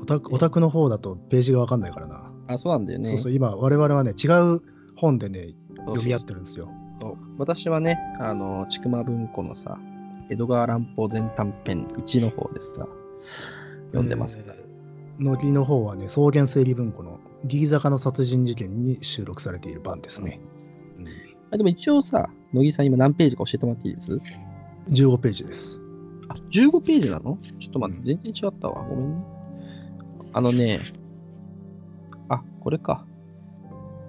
[0.00, 2.32] オタクオタクの方だとページがわかんないからな。
[2.48, 3.08] あ、そうなんだよね。
[3.08, 4.60] そうそう、今、我々はね、違う
[4.96, 5.48] 本でね、
[5.86, 6.68] 読み合ってるんですよ。
[7.00, 9.78] そう私はね、あの、ちくま文庫のさ、
[10.30, 12.86] 江戸川乱歩全短編1の方でさ、
[13.88, 14.58] 読んでますから。
[14.58, 14.66] えー
[15.18, 20.40] 乃木の方はね、草原整理文庫のギー坂の殺人事件に収録されている版ですね。
[21.50, 24.20] あでも一応さ、乃木さん今何ページか教えてもらっていいです
[24.90, 25.80] ？15ページです。
[26.28, 27.38] あ、15ページなの？
[27.60, 28.84] ちょっと待って、うん全然違ったわ。
[28.84, 29.24] ごめんね。
[30.34, 30.80] あのね、
[32.28, 33.06] あ、これか。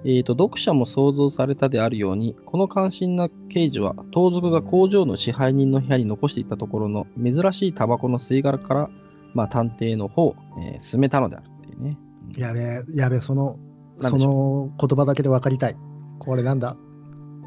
[0.03, 8.89] えーと読者も想像されたであるように、この関心な刑事は盗賊が工場の支配人の部屋に残していたところの珍しいタバコの吸い殻から、
[9.33, 11.97] まあ、探偵の方を、えー進めたのであるっていうね。
[12.37, 13.57] やべえ、やべえ、その、
[13.95, 15.75] その言葉だけで分かりたい。
[16.19, 16.77] これなんだ？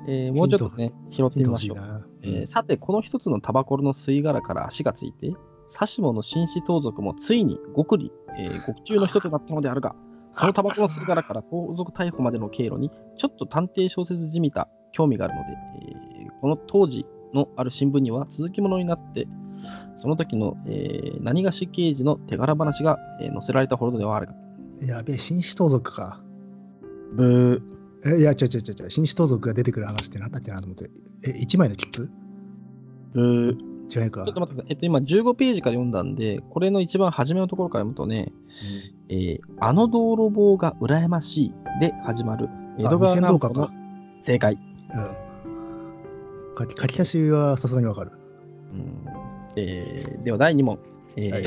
[0.09, 1.79] えーもうちょっとね、拾ってみましょう。
[2.23, 5.33] えーさて、この一つのタバコの吸い殻から足がついて、
[5.69, 9.95] サシモの紳士盗賊もついに極利、えー極中の人となったのであるが、
[10.35, 15.49] そのタバコの吸い殻から盗賊逮捕までの経路に、ちょっと探偵小説じみた興味があるので、
[15.95, 19.29] えーこの当時のある新聞には続きものになって、
[19.95, 24.35] その時の、えー何がし刑事の手柄話が、えー載せられたほどではあるが。
[24.87, 26.23] やべえ、紳士盗賊か。
[27.13, 28.91] ブー、え、いや、違う違う違う違う。
[28.91, 30.91] 紳士盗賊が出てくる話って何だっけなと思って。
[31.27, 32.11] え、1枚の切符？
[33.13, 33.70] ブー。
[33.95, 34.25] 違うか。
[34.25, 34.67] ちょっと待ってください。
[34.71, 38.33] えっと、今15ページから読んだんで、これの一番初めのところから読むとね、
[39.09, 42.49] えーあの泥棒が羨ましいで始まる
[42.79, 43.71] 江戸川あ2000乱歩の
[44.23, 44.59] 正解。
[44.95, 45.17] うん。
[46.59, 48.13] 書き書き出しはさすがにわかる。
[48.73, 49.07] うん
[49.57, 50.79] えーでは第2問。
[51.17, 51.45] えーはい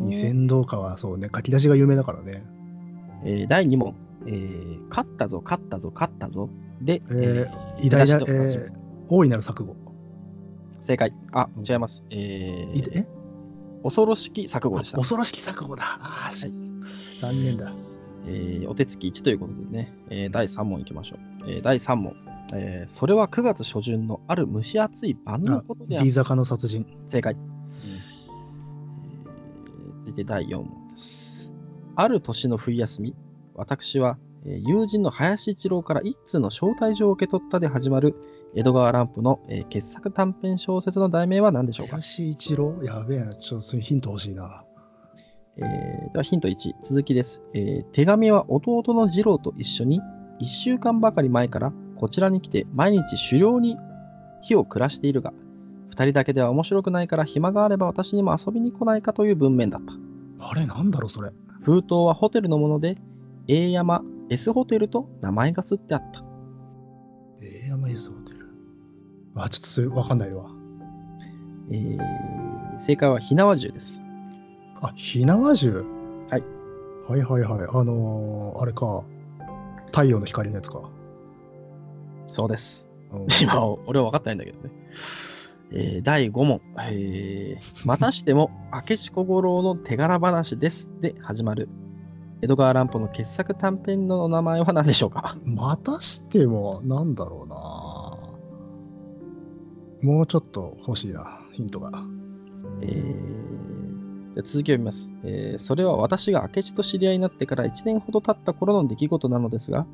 [0.00, 2.42] 二千道家はそうね、書き出しが有名だからね。
[3.24, 3.94] えー第2問、
[4.26, 6.48] えー勝ったぞ、勝ったぞ、勝ったぞ。
[6.80, 8.72] で、えー偉大な、えー、
[9.08, 9.76] 大いなる錯誤。
[10.80, 11.12] 正解。
[11.32, 12.02] あ、違います。
[12.10, 13.06] えーいえ？
[13.82, 14.98] 恐ろしき錯誤でした。
[14.98, 15.98] 恐ろしき錯誤だ。
[16.00, 16.48] ああ、し
[17.20, 17.72] 残念だ。
[18.26, 21.50] えーお手つき1ということでね、えー第3問いきましょう。
[21.50, 22.16] えー第3問、
[22.52, 26.86] えーそれは9月初旬のある蒸し暑い晩のあことである D 坂の殺人。
[27.08, 27.36] 正解。
[27.36, 28.18] えー
[30.06, 31.48] 続いて第4問です。
[31.96, 33.14] ある年の冬休み、
[33.54, 38.14] 私は、えー友人の林一郎から一通の招待状を受け取ったで始まる
[38.54, 42.82] 江戸川乱歩の、えー傑作短編小説の題名は何でしょうか、林一郎？
[42.82, 43.34] やべえな。
[43.34, 44.64] ちょっとそれヒント欲しいな。
[45.56, 50.00] えーではヒント1、続きです、えー手紙は弟の次郎と一緒に
[50.40, 53.76] 1週間ばかり前からこちらに来て毎日狩猟に
[54.40, 55.32] 日を暮らしているが、
[55.90, 59.92] 2人だけでは面白くないから暇があれば私にも遊びに来ないかという文面だった。
[60.50, 61.30] あれなんだろう、それ。
[61.62, 62.96] 封筒はホテルのもので、
[63.48, 66.22] A 山 S ホテルと名前が刷ってあった。
[67.42, 68.27] えー、山 S ホテル？
[69.44, 70.46] あ、ちょっとそれわかんないわ。
[71.70, 71.98] えー
[72.80, 74.00] 正解は火縄銃です。
[74.80, 75.84] あ、火縄銃？
[76.30, 76.42] はい。
[77.08, 77.60] はいはいはい。
[77.68, 79.02] あのー、あれか。
[79.86, 80.82] 太陽の光のやつか。
[82.26, 82.88] そうです。
[83.12, 84.70] うん 今、俺は分かってないんだけどね。
[85.72, 91.68] えー第5問、えーまたしても明智小五郎の手柄話ですで始まる
[92.40, 95.36] 江戸川乱歩の傑作短編の名前は何でしょうか？
[95.44, 97.87] またしても、なんだろうな。
[100.02, 101.90] もうちょっと欲しいな、ヒントが。
[102.82, 103.38] えー
[104.34, 109.86] じゃあ続きを読みます、えーそれは私が明智と知り合いになってから1年ほど経った頃の出来事なのですが、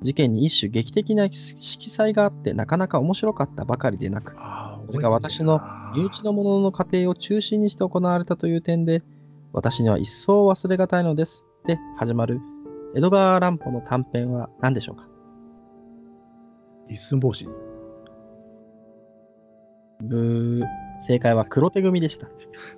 [0.00, 5.60] 事件に一種劇的な色彩があってなかなか面白かったばかりでなく、あそれが私の
[5.94, 9.02] 身内の者の家庭を中心にして行われたという点で、
[9.52, 11.44] 私には一層忘れがたいのです。
[11.66, 12.40] で始まる
[12.96, 15.06] 江戸川乱歩の短編は何でしょうか？
[16.88, 17.46] 一寸法師。
[20.02, 20.66] ブー
[21.00, 22.28] 正解は黒手組でした。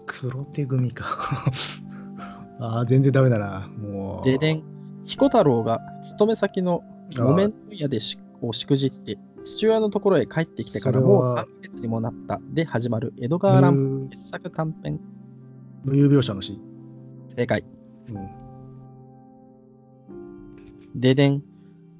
[0.06, 1.04] 黒手組か。
[2.60, 3.68] ああ、全然ダメだな。
[3.78, 4.24] もう。
[4.24, 4.62] ででん、
[5.04, 15.00] 彦太郎が勤め先の木綿問屋でしをしくじって、父親のところへ帰ってきてからもう3ヶ月にもなったで始まる江戸川乱傑作短編。
[15.84, 16.60] 無有描写の詩。
[17.28, 17.64] 正解。
[18.08, 18.28] うん。
[20.94, 21.42] ででん、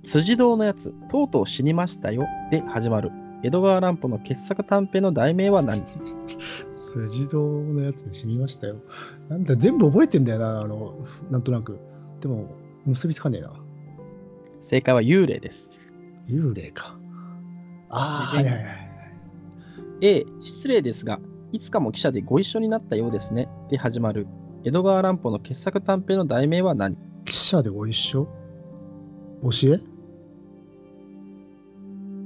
[0.04, 3.10] 辻堂のやつ、とうとう死にましたよで始まる
[3.44, 5.82] 江戸川乱歩の傑作短編の題名は何？
[6.78, 8.76] 筋堂のやつ死にましたよ。
[9.28, 10.94] なんだ、全部覚えてんだよな、あの、
[11.30, 11.78] なんとなく。
[12.20, 12.46] でも、
[12.86, 13.52] 結びつかねえな。
[14.62, 15.72] 正解は幽霊です。
[16.26, 16.96] 幽霊か。
[17.90, 18.90] ああ、はでいはいはい。
[20.00, 21.20] A、失礼ですが、
[21.52, 24.26] いつかも記者でご一緒になったようですねで始まる
[24.64, 26.96] 江戸川乱歩の傑作短編の題名は何？
[27.26, 28.26] 記者でご一緒？
[29.42, 29.78] 教え？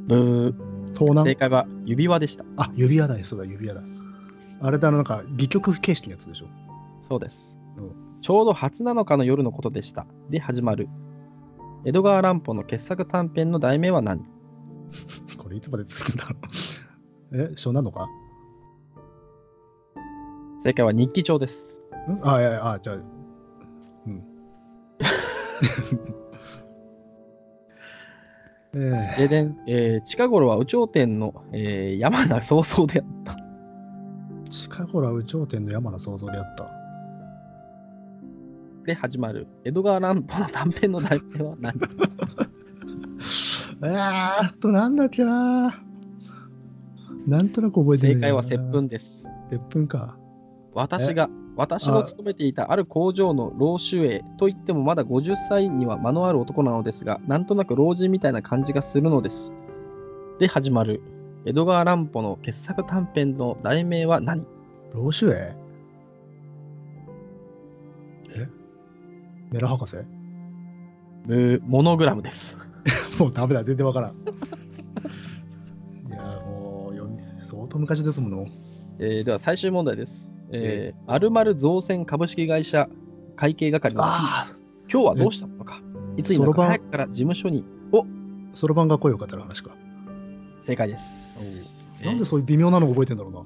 [0.07, 1.25] ブー盗難？
[1.25, 2.45] 正解は指輪でした。
[2.57, 3.83] あ、指輪だよ、そうだ、指輪だ。
[4.61, 6.47] あれだ、あの、なんか、戯曲形式のやつでしょ？
[7.03, 7.93] そうですうん。
[8.21, 10.07] ちょうど初七日の夜のことでした。
[10.31, 10.89] で始まる。
[11.85, 14.25] 江戸川乱歩の傑作短編の題名は何？
[15.39, 16.37] これいつまで続くんだろ
[17.33, 17.43] う。
[17.53, 18.09] え、小なのか
[20.63, 21.81] 正解は日記帳です。
[22.11, 22.19] ん？
[22.29, 23.01] あ、いやいや、あ、じゃあ、う
[24.11, 24.25] ん。
[28.75, 33.33] えででん、えー近頃は有頂天の、えー山名早々であった。
[33.33, 36.71] ー、近頃は有頂天の山の創造であった。
[38.85, 41.75] で始まる江戸川乱歩の短編の題名は何？
[43.83, 45.83] えーっと、なんだっけな。
[47.27, 48.89] なんとなく覚えてない正解は接吻。
[48.89, 49.29] です。
[49.51, 50.19] 接吻か。
[50.73, 59.53] 私が、私の勤めていたある工場の老守衛といってもまだ50歳には間のある男なのですが、なんとなく老人みたいな感じがするのです。
[60.39, 61.03] で始まる
[61.45, 64.47] 江戸川乱歩の傑作短編の題名は何？
[64.95, 65.57] 老守衛
[68.37, 68.49] え？
[69.51, 69.97] メラ博士？
[71.27, 72.57] ムモノグラムです。
[73.19, 74.13] もうダメだ、全然わからん。
[74.13, 74.15] い
[76.13, 78.47] や、もう読み、相当昔ですもの。
[79.01, 80.31] えーでは最終問題です。
[80.53, 82.89] えー、〇〇造船株式会社
[83.37, 84.47] 会計係のあ
[84.91, 85.83] 今日はどうしたのか
[86.17, 88.05] いつになくそろばん早くから事務所におあ、
[88.55, 89.77] そろばんが声をかったら話か。
[90.63, 91.87] 正解です。
[92.05, 93.45] なんでそういう微妙なの覚えてんだろうな。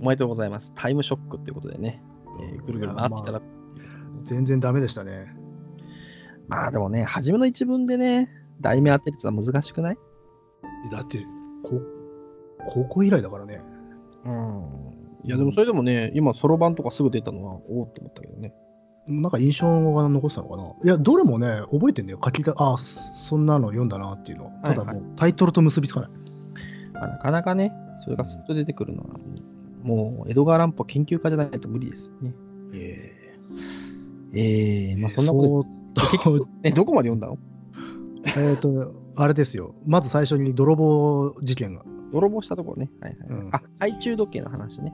[0.00, 0.72] おめでとうございます。
[0.74, 2.02] タイムショックっていうことでね、
[2.40, 3.42] えーぐるぐる回っていただく。
[4.22, 5.34] 全然ダメでしたね。
[6.48, 9.98] まあでもね、初めの一文でね、題名当てるってのは難しくない？
[10.92, 11.18] だって、
[11.64, 11.80] こ
[12.68, 13.62] 高校以来だからね。
[14.24, 14.99] うん。
[15.24, 18.54] いやでもそれでもね、今、そろばんとかすぐ出たのは、おおって思ったけどね。
[19.06, 20.64] なんか印象が残ってたのかな。
[20.84, 22.18] いや、どれもね、覚えてんだよ。
[22.22, 24.52] 書きた、あそんなの読んだなっていうの。
[24.64, 26.10] ただはいもう、タイトルと結びつかない。
[26.94, 29.08] まあ、なかなかね、それがすっと出てくるのは、
[29.82, 32.34] もう江戸川乱歩研究家じゃないと無理ですよね。
[32.74, 33.16] え
[34.32, 35.64] えー、まあそんなそこ
[36.34, 37.38] とえ、どこまで読んだの？
[38.36, 39.74] えっと、あれですよ。
[39.86, 41.82] まず最初に泥棒事件が。
[42.12, 42.90] 泥棒したところね。
[43.00, 43.28] はいはい。
[43.28, 44.92] うんあ、懐中時計の話ね。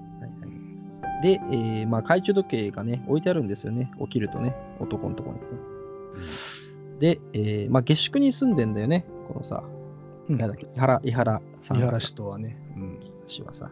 [1.22, 3.90] で、えーまあ、懐中時計がね、置いてあるんですよね。
[4.00, 5.46] 起きるとね、男のところにね。
[6.98, 9.07] で、えーまあ、下宿に住んでんだよね。
[9.29, 9.62] このさ、
[10.29, 11.79] うんなんだっけ、伊原、伊原さん。
[11.79, 12.59] 井原氏とはね。
[12.76, 12.98] うん。
[13.26, 13.70] 氏はさ。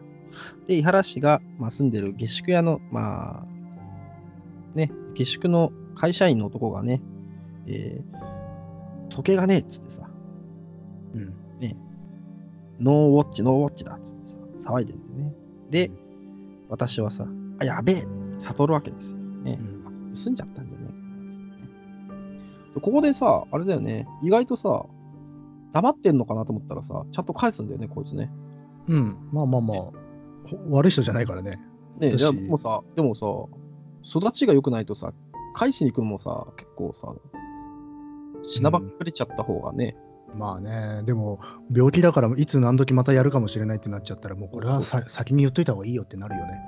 [0.67, 7.01] で、伊原氏が、まあ、住んでる下宿屋の、まあ、ね、下宿の会社員の男がね、
[7.67, 8.35] えー
[9.09, 10.09] 時計がねえっつってさ、
[11.13, 11.33] うん。
[12.81, 14.37] ノーウォッチ、ノーウォッチだっつってさ、
[14.73, 15.35] 騒いでるんだよね。
[15.69, 15.91] で、
[16.75, 17.25] 私はさ、
[17.59, 18.07] あ、やべえ
[18.37, 19.19] 悟るわけですよ。
[19.19, 19.63] ねう。
[19.63, 21.69] ん盗んじゃったんじゃねえかなっつってね
[22.75, 24.85] でここでさ、あれだよね、意外とさ、
[25.71, 28.29] 黙ってんのかなと思ったらさ、ちゃんと返すんだよね、こいつね。
[28.87, 29.29] うん。
[29.31, 29.93] まあまあまあ、ほ
[30.71, 31.61] 悪い人じゃないからね。
[31.99, 33.25] ね私いやもうさ、でもさ、
[34.03, 35.13] 育ちが良くないとさ、
[35.53, 37.13] 返しに行くのもさ、結構さ、
[38.47, 39.95] しなばっくれちゃった方がね、
[40.37, 41.39] まあね、でも、
[41.73, 46.59] 病気だからいつ何時またやるかもしれないってなっちゃったら、もうこれはさ先に言っといた方がいいよってなるよね。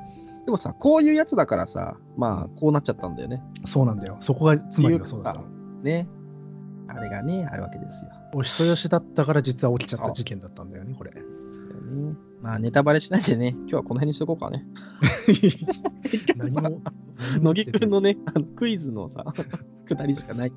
[0.46, 3.44] でもさ、こういうやつだからさ、まあ、こうなっちゃったんだよね。
[3.66, 4.18] そうなんだよ。
[4.22, 5.48] そこがつまりはそうだったの。
[5.84, 6.08] ね。
[6.88, 8.12] あれがね、あるわけですよ。
[8.34, 11.12] お人よしだったから実は起きちゃった事件だったんだよね、これ。
[11.12, 11.20] で
[11.54, 12.16] すよね。
[12.42, 14.66] まあ、ネタバレしないでね、今日はこの辺にしとこうかね。
[16.38, 16.82] 何も。
[17.42, 19.26] 乃木くんのね、あのクイズのさ、
[19.86, 20.54] くだりしかない。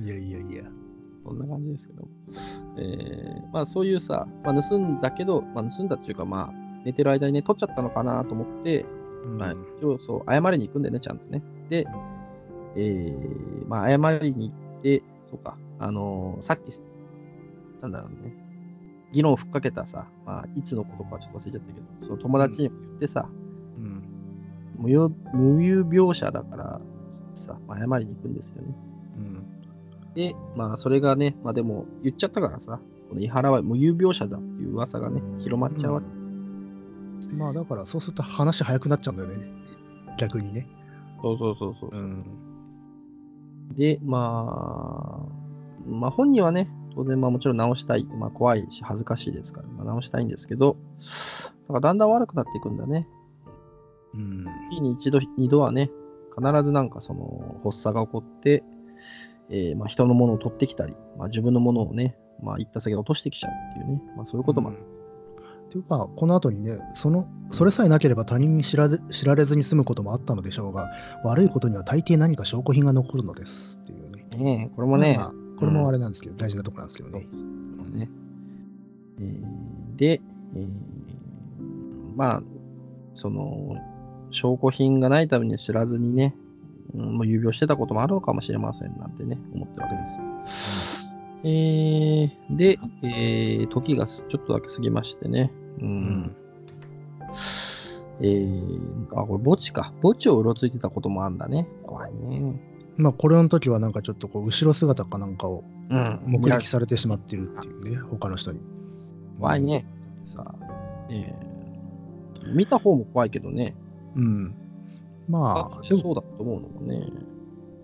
[0.00, 0.64] いやいやいや。
[1.24, 2.08] そんな感じですけど。
[2.76, 8.86] えー、まあそういうさ、まあ、盗んだけど、まあ盗んだっていうか、まあ寝てる間にね、取っちゃったのかなと思って、
[9.38, 11.42] まあ一応そう、謝りに行くんだよね、ちゃんとね。
[11.68, 11.86] で、
[12.76, 16.70] えー、まあ謝りに行って、そうか、あのーさっき、
[17.80, 18.34] なんだろうね、
[19.12, 23.28] 議論をふっかけたさ、まあいつのことかちょっと忘れちゃったけど、その友達にも言ってさ、
[23.78, 24.02] うん。
[24.78, 26.80] 無有無有病者だから、
[27.34, 28.74] さ、まあ、謝りに行くんですよね。
[30.14, 30.22] うん。
[30.22, 32.80] で、まあ、それがね、まあでも、言っちゃったからさ、
[33.12, 36.12] この井原は無有病者だっていう噂がね、広まっちゃうわけで
[37.22, 37.36] すよ。
[37.36, 39.52] まあだからそうすると話早くなっちゃうんだよね。
[40.18, 40.66] 逆にね。
[41.22, 41.94] そうそうそうそう。
[41.94, 42.18] ん。
[43.74, 50.76] で、まあ、まあ本人はね、当然まあもちろん直したい、まあ怖いし恥ずかしいですから、まあ、直したいんですけど、
[51.62, 53.06] だからだんだん悪くなっていくんだね。
[54.14, 54.46] うん。
[54.70, 55.90] 日に一度、二度はね、
[56.34, 58.64] 必ずなんかその発作が起こって、
[59.52, 64.78] えーまあ人のものを取ってきたり、まあ自分のものをね、まあ行った先で落としてきちゃうっていうね、まあそういうこともある。
[64.78, 70.90] っていうか、この後にね、その、それさえなければ他人に知られ知られずに済むこともあったのでしょうが、
[71.24, 74.26] 悪いことには大抵何か証拠品が残るのですっていうね。
[74.36, 77.26] ねえこれもね、まあこれもあれなんですけど、大事なところなんですけどね。
[77.96, 78.10] ね。
[79.20, 80.20] えーで、
[80.56, 80.68] えー
[82.16, 82.42] まあ、
[83.14, 83.76] その、
[84.30, 86.41] 証拠品がないために知らずにね、うん、
[86.94, 90.22] もう有病してたこともあるのかもしれませんなんてね、思ってるわけですよ。
[91.44, 96.36] えーで、えー時がすちょっとだけ過ぎましてね、うんうん
[98.20, 98.80] えー
[99.18, 99.92] あ、これ墓地か。
[100.02, 101.66] 墓地をうろついてたこともあるんだね。
[101.82, 102.60] 怖いね。
[102.96, 106.20] まあ、これの時はなんかちょっとこう、後ろ姿かなんかをうん。
[106.26, 108.60] 目撃されてしまってるっていうね、他の人に。
[109.40, 109.86] 怖いね。
[110.24, 110.54] さあ、
[111.10, 111.52] えー
[112.54, 113.76] 見た方も怖いけどね。
[114.16, 114.54] うん。
[115.28, 117.08] まあ、でも、そうだと思うのもね。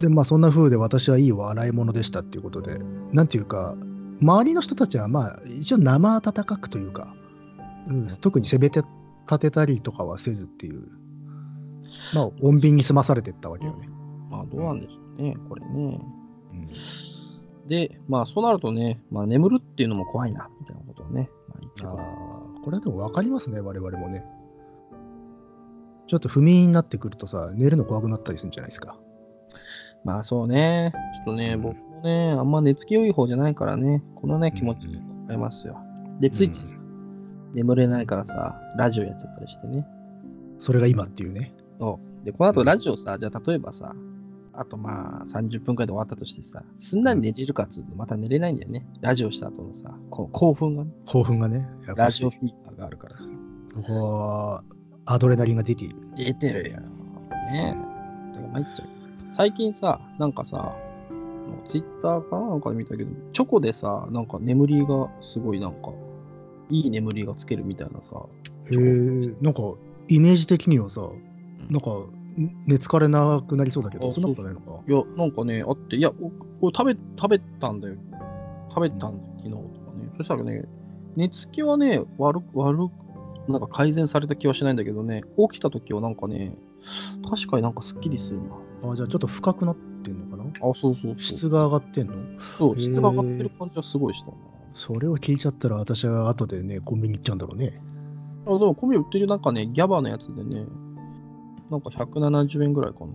[0.00, 2.78] でまあ、そんな風で私はいい笑い物でしたっていうことで、
[3.12, 3.76] なんていうか、
[4.20, 7.14] 周りの人たちは、まあ、一応生温かくというか、
[7.88, 8.82] うん、特に攻めて
[9.26, 10.88] 立てたりとかはせずっていう、
[12.14, 13.88] まあ、穏便に済まされてったわけよね。
[14.30, 16.00] まあ、どうなんでしょうね、これね。
[16.52, 16.68] うん
[17.68, 21.82] で、まあ、そうなるとね、まあ、眠るっていうのも怖いな、みたいなことをね、まあ、言って
[22.64, 24.24] これはでも分かりますね、我々もね。
[26.08, 28.98] ちょっと不眠になってくるとさ、寝るの怖くなったりするんじゃないですか？
[30.04, 30.92] まあ、そうね。
[31.16, 35.78] ちょっとね、うん僕もね、あんま寝つき良い方じゃないからね、このね、気持ちうんわかりますよ。
[36.20, 36.76] で、ついついさ
[37.54, 39.86] 眠れないからさ、ラジオやっちゃったりしてね。
[40.58, 41.52] それが今っていうね。
[41.78, 43.94] そうで、この後ラジオさ、じゃあ例えばさ、
[44.54, 48.86] あとまあ30分くらいで終わったとしてさ、すんなり寝れるかっつうとまた寝れないんだよね。
[49.00, 53.28] ラジオした後のさ、こう興奮がね、興奮がね、ラジオフィーバーがあるからさ。
[55.10, 55.96] アドレナリンが出ている。
[56.16, 56.80] 出てるよ。
[57.50, 58.34] ねえ。
[58.34, 58.88] だから参っちゃう。
[59.30, 60.76] 最近さ、なんかさ、
[61.64, 65.92] ツイッターかななんかで見たけど、チョコでさ、なんか眠りがすごいなんか、
[66.68, 68.16] いい眠りがつけるみたいなさ、
[68.70, 69.62] へえ、なんか
[70.08, 71.08] イメージ的にはさ、
[71.70, 72.04] なんか
[72.66, 74.82] 寝疲れなくなりそうだけど、あそんなことないのか？
[74.86, 76.12] いや、なんかね、あって、いや、お
[76.60, 77.94] これ食べ、食べたんだよ。
[78.68, 80.10] 食べたんだよ、昨日とかね。
[80.18, 80.64] そしたらね、
[81.16, 82.92] 寝つきはね、悪く、悪く、
[83.48, 86.54] なんか改善された気はしないんだけどね、起きた時はなんかね、
[87.28, 88.40] 確かになんかすっきりする
[88.82, 88.90] な。
[88.90, 90.44] あじゃあちょっと深くなってんのかな？
[90.44, 91.18] あ、そうそうそう。
[91.18, 92.14] 質が上がってんの？
[92.40, 94.34] そう、質が上がってる感じはすごいしたな。
[94.74, 97.80] それを聞いちゃったら私は後でね、コンビニ行っちゃうんだろうね。
[98.46, 100.64] あ、でも、米売ってるなんかね、ギャバのやつでね、
[101.70, 103.06] なんか170円ぐらいかな。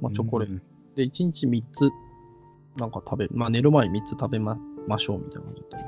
[0.00, 0.54] まあ、チョコレート。
[0.54, 0.62] うん
[0.94, 1.90] で、1日3つ、
[2.76, 3.30] なんか食べる。
[3.32, 5.84] まあ、寝る前に3つ食べまましょうみたいな感じだったね。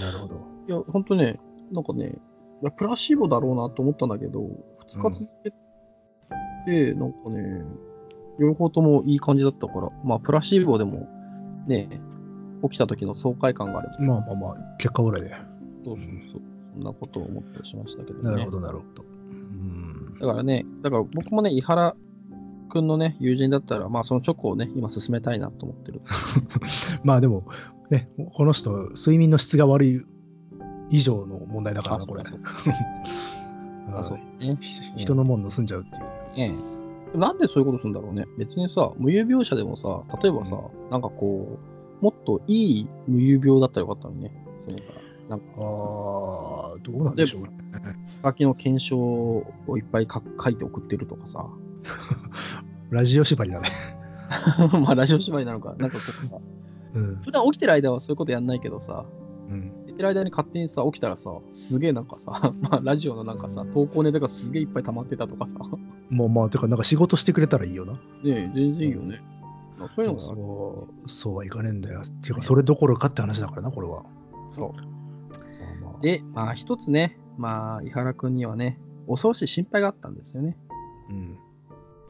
[0.00, 0.40] なるほど。
[0.66, 1.38] いや、ほんとね、
[1.70, 2.12] なんかね、い
[2.62, 4.40] やプラシーボだろうなと思ったんだけど、
[4.88, 5.50] 2日続け
[6.66, 7.64] て、なんかね、
[8.38, 11.08] 両方ともいい感じだったから、まあ、プラシーボでも、
[11.66, 12.00] ね、
[12.62, 13.90] 起きた時の爽快感がある。
[14.00, 15.34] まあまあまあ、結果オーライで。
[15.84, 16.42] そうそうそう。
[16.74, 18.30] そんなことを思ったりしましたけどね。
[18.30, 19.02] なるほど、なるほど。
[19.02, 21.96] うんだからね、だから僕もね、井原
[22.70, 26.02] くんのね、友人だったら、まあそのチョコをね、今進めたいなと思ってる。
[27.02, 27.44] まあでも、
[27.90, 30.04] ね、この人、睡眠の質が悪い
[30.90, 32.22] 以上の問題だからな、これ。
[34.96, 36.50] 人のもん盗んじゃうっていう。
[36.50, 36.54] え
[37.14, 37.18] え。
[37.18, 38.26] なんでそういうことするんだろうね。
[38.38, 40.56] 別にさ、無有病者でもさ、例えばさ、
[40.90, 41.58] なんかこ
[42.00, 44.32] う、もっといい無有病だったらよかったのにね。
[44.60, 44.84] そのさ、
[45.28, 47.50] なんか、ああ、どうなんでしょうね。
[48.22, 49.44] 書きの検証を
[49.76, 51.46] いっぱい書書いて送ってるとかさ、
[52.90, 53.68] ラジオ縛りだね。
[54.82, 56.38] まあラジオ芝居なのか、なんかこうさ、
[56.94, 57.16] うん。
[57.16, 59.04] 普段起きてる間はそういうことやんないけどさ、
[60.00, 60.06] うん。
[60.08, 65.56] 寝てる間に勝手にさ、起きたらさ、すげえなんかさ、 まあラジオのなんかさ、投稿ネタがすげえいっぱい溜まってたとかさ、
[66.08, 67.94] もうまあ、てか、なんか仕事してくれたらいいよな。
[67.94, 69.22] ねえ、全然いいよね。
[69.78, 72.00] まあそういうのそう、そうはいかねえんだよ。
[72.00, 74.04] っていうか、それどころかって話だからな、これは。
[74.58, 74.72] そう。
[74.72, 78.78] まあまあで、まあ一つね、まあ、伊原くんにはね、
[79.08, 80.56] 恐ろしい心配があったんですよね。
[81.08, 81.38] うん。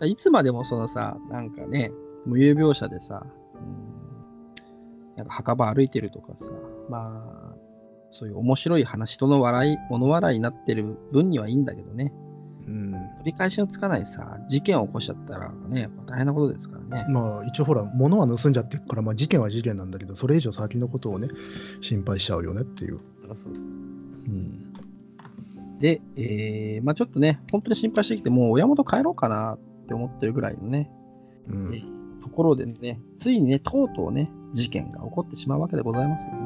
[0.01, 1.93] だいつまでもそのさ、なんかね、
[2.27, 3.25] 無有病者でさ、
[3.55, 6.47] うん、なんか墓場歩いてるとかさ、
[6.89, 7.50] まあ、
[8.13, 12.13] そういう面白い話、人の笑い、物笑いになってる分にはいいんだけどね、
[12.67, 12.93] うん。
[12.93, 17.07] 取り返しのつかないさ、事件を起こしちゃったらね、大変なことですからね。
[17.09, 21.29] まあ、一応ほら、物は盗んじゃってるから、まあ、事件は事件なんだけど、それ以上先のことをね、
[21.81, 23.01] 心配しちゃうよねっていう。
[23.35, 24.73] そうですうん。
[25.79, 30.91] で、えーまあちょっとね、本当に心配してきて、もう親元帰ろうかなって思ってるぐらいのね、
[31.49, 31.75] うん。
[31.75, 31.83] え
[32.23, 36.39] ところでね、ついにね、とうとうね、事件が起こってしまうわけでございますよね。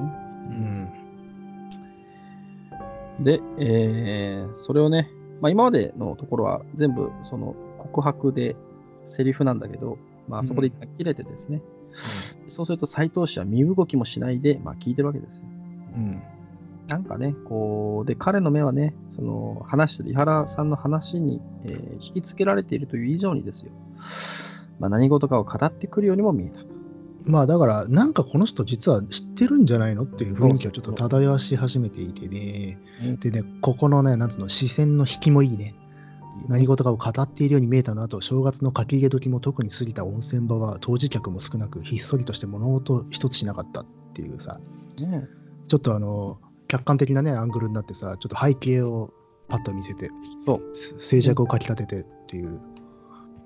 [0.51, 1.04] うん。
[3.21, 5.11] で、えーそれをね、
[5.41, 8.57] まあ、今までのところは全部その告白で
[9.05, 9.99] セリフなんだけど、
[10.29, 11.61] まあ、そこで一旦切れてですね、
[12.49, 15.45] そうすると斎藤氏は身動きもしないで、まあ、聞いてるわけですよ。
[15.97, 16.23] うん。
[16.89, 23.73] なんかね、こう、で、彼の目はね、その話してる井原さんの話に、えー引きつけられているという以上にですよ、
[24.79, 26.74] まあ、何事かを語ってくるようにも見えたと。
[27.25, 32.79] まあだから、なんかこの人実は知ってるんじゃないのっていう雰囲気をちょっと漂わし始めていてね。
[33.21, 35.75] でね、ここのね、なんつうの、視線の引きもいいね。
[36.49, 44.61] 何事かを語っているように見えたのあと、正月の書き入れ時も特に過ぎた温泉場は当時客も少なく、ひっそりとして物音一つしなかったっていうさ、
[44.99, 45.27] ね
[45.67, 49.13] ちょっとあの、客観的なね、アングルになってさ、ちょっと背景を
[49.49, 50.11] パッと見せて、
[50.99, 52.61] 静寂をかき立ててっていう。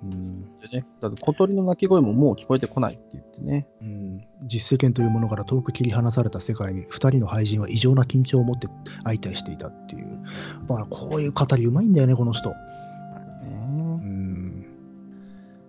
[0.02, 3.66] うんでね、だって小鳥の鳴き声ももう聞こえてこないって言ってね。
[3.82, 8.68] うん、実世間というものから遠く切り離された世界に2人の廃人は異常な緊張を持って
[9.04, 10.20] 相対していたっていう、
[10.68, 12.56] まあ、こういう語りうまいんだよねこの人、ね
[13.50, 13.52] う
[14.06, 14.66] ん、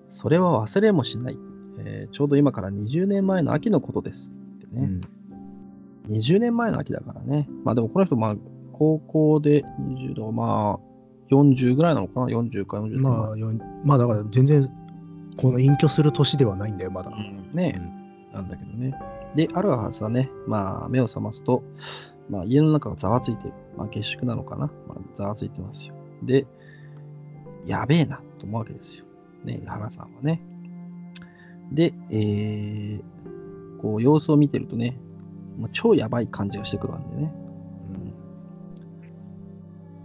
[0.10, 1.38] それは忘れもしない。
[1.80, 4.32] えーちょうど今から20年前の秋のことです。
[4.32, 4.82] ってね。
[4.84, 5.02] うん
[6.10, 7.48] 20年前の秋だからね。
[7.64, 8.36] まあでもこの人、まあ、
[8.74, 10.89] 高校で20度、まあ、
[11.30, 13.36] 40ぐらいなのかな ?40 か40まあ、
[13.84, 14.68] まあだから全然、
[15.38, 17.12] この隠居する年ではないんだよ、まだ。
[17.12, 17.80] うんね、
[18.34, 18.94] なんだけどね。
[19.36, 21.64] で、ある朝ね、まあ、目を覚ますと、
[22.30, 23.54] まあ、家の中がざわついてる。
[23.78, 25.96] まあ、下宿なのかな、まあ、ざわついてますよ。
[26.24, 26.46] で、
[27.66, 29.06] やべえな、と思うわけですよ。
[29.44, 30.42] ね、原さんはね。
[31.72, 34.98] で、えー、こう、様子を見てるとね、
[35.58, 37.34] もう超やばい感じがしてくるわけでね。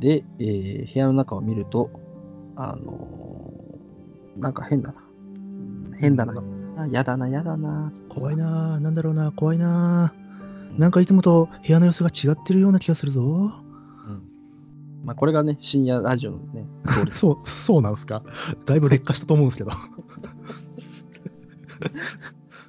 [0.05, 1.91] で、えー部屋の中を見ると、
[2.57, 5.03] あのーなんか変だな。
[5.99, 6.35] 変だな。
[6.77, 7.91] あやだな、やだな。
[8.11, 10.79] 怖いなぁ、なんだろうな、怖いなぁ。
[10.79, 13.23] なんかいつもと部屋の様子が違ってるような気がするぞ。
[13.23, 13.27] う
[14.11, 14.23] ん
[15.05, 16.67] まあ、これがね、深夜ラジオのね、
[17.13, 18.23] そう、そうなんすか。
[18.67, 19.71] だいぶ劣化したと思うんですけど。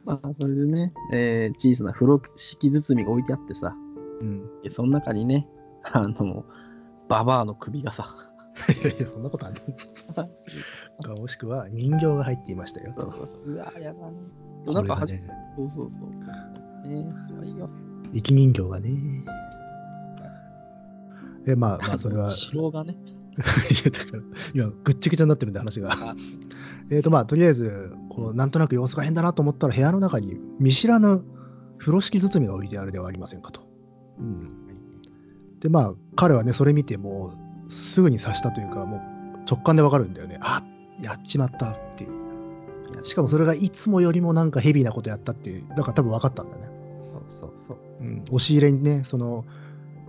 [0.06, 3.76] まあ、それでね、えー小さな風呂敷包みが置いてあってさ、
[4.22, 4.62] うん。
[4.64, 5.50] でその中にね、
[5.84, 6.46] あの、
[7.08, 8.16] ババアの首がさ、
[8.82, 9.62] いやいや、そんなことある
[11.20, 12.94] もしくは人形が入っていましたよ。
[12.98, 14.18] そうそうそううわ、やだね。
[14.66, 16.88] こなんかそうそうそう。
[16.88, 17.70] ね怖いよ。
[18.14, 18.90] 生き人形がね。
[21.48, 22.96] え、まあまあ、 それは、い城がね。
[23.38, 26.16] やだから、今、ぐっちゃぐちゃになってるんで、話があ。
[26.90, 31.24] えっと、まあ、とりあえず、こう、なんとなく様子が変だなと思ったら、部屋の中に見知らぬ
[31.78, 33.62] 風呂敷包みが置いてあるではありませんかと。
[34.20, 34.65] うん。
[35.66, 37.34] で、まあ、彼はね、それ見て、も
[37.66, 39.02] う、すぐに察したというか、もう、
[39.50, 40.38] 直感でわかるんだよね。
[40.42, 40.62] あ
[41.02, 43.04] やっちまったっていう。
[43.04, 46.70] しかもそれがいつもよりもなんかヘビーなことやったっていう、だから多分分かったんだね。
[47.28, 47.78] そうそうそう。
[48.00, 49.44] うん、押し入れにね、その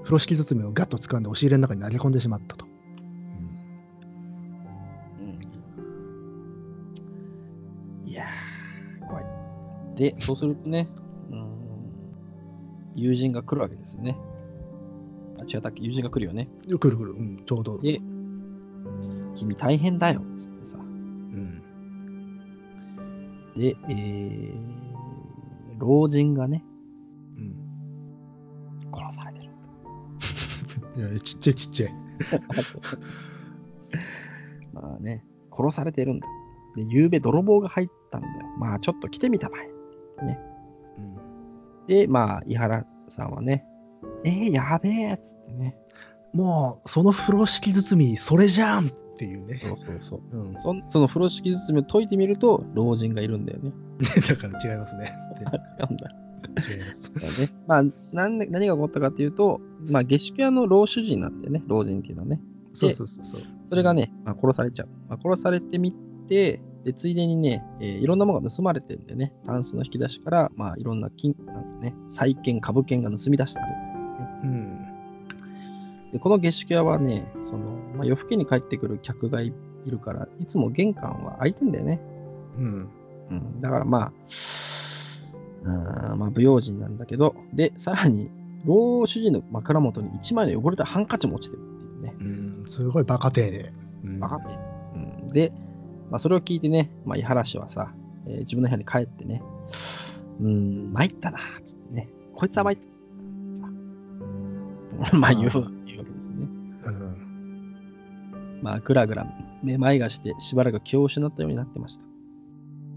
[0.02, 2.66] 風呂敷包みをガッと掴んで押し入れの中に投げ込んでしまったと。
[2.66, 2.68] う
[5.22, 5.40] ん
[8.10, 9.24] いやー、怖い。
[9.96, 10.86] で、そうするとね、
[11.30, 11.48] うーん
[12.94, 14.18] 友人が来るわけですよね。
[15.52, 15.82] あ、違ったっけ？
[15.82, 16.48] 友人が来るよね。
[16.68, 17.78] うん、くるくる、うん、ちょうど。
[17.80, 18.00] で、
[19.36, 20.78] 君大変だよ、つってさ。
[20.78, 21.62] うん、
[23.56, 24.58] で、えー、
[25.78, 26.64] 老人がね、
[27.36, 27.56] うん。
[28.92, 29.52] 殺されてる。
[31.10, 31.94] いや、ちっちゃいちっちゃい。
[34.72, 36.26] まあね、殺されてるんだ。
[36.74, 38.34] で、夕べ泥棒が入ったんだよ。
[38.58, 39.70] まあちょっと来てみたまえ。
[40.98, 41.16] うん、
[41.86, 43.64] で、まあ、井原さんはね、
[44.24, 45.76] えー、やべえっつってね。
[46.32, 49.60] もう、その風呂敷包み、それじゃんっていうね。
[49.62, 50.36] そうそうそう。
[50.36, 53.72] うん、そんその風呂敷包みを解いてみると、老人がいるんだよね。
[54.28, 55.12] だから違いますね。
[55.78, 56.10] なんだ。
[56.68, 57.12] 違います。
[57.14, 57.26] だね。
[57.66, 62.40] まあ、なんで何が起こったかっていうと、まあ、下宿屋の老主人なんだよね、老人っていうのはね。
[62.72, 63.42] そうそうそうそう。
[63.70, 64.88] それがね、まあ、殺されちゃう。
[65.08, 65.92] まあ、殺されてみ
[66.28, 73.72] て、でついでにね、えーいろんなものが盗まれてるんでね、タンスの引き出しから、まあ、いろんな金、なんかね、債券、株券が盗み出してある。
[74.44, 74.75] うん。
[76.16, 77.58] で、この下宿屋はね、その、
[77.94, 79.52] まあ、夜更けに帰ってくる客がい
[79.84, 82.00] いるから、いつも玄関は開いてんだよね。
[82.58, 82.90] うん。
[83.30, 84.12] うん、だからまあ、
[85.62, 85.68] う
[86.14, 88.30] ん、まあ、不用心なんだけど、で、さらに、
[88.64, 92.14] 老主人の枕元に一枚の汚れたハンカチも落ちてるっていうね。
[92.58, 93.72] うん、すごいバカ丁寧。
[94.04, 94.58] うん、バカね。
[94.94, 95.52] うん、で、
[96.10, 97.92] まあ、それを聞いてね、まあ、井原氏はさ、
[98.26, 99.42] えー自分の部屋に帰ってね、
[100.40, 102.95] うん、参ったな、つってね、こいつは参った。
[105.04, 106.48] さ まあ言う、言うわけですよね。
[106.84, 108.60] うん。
[108.62, 109.26] まあ、ぐらぐら、
[109.62, 112.04] めまいがして、しばらく気を失ったようになってました。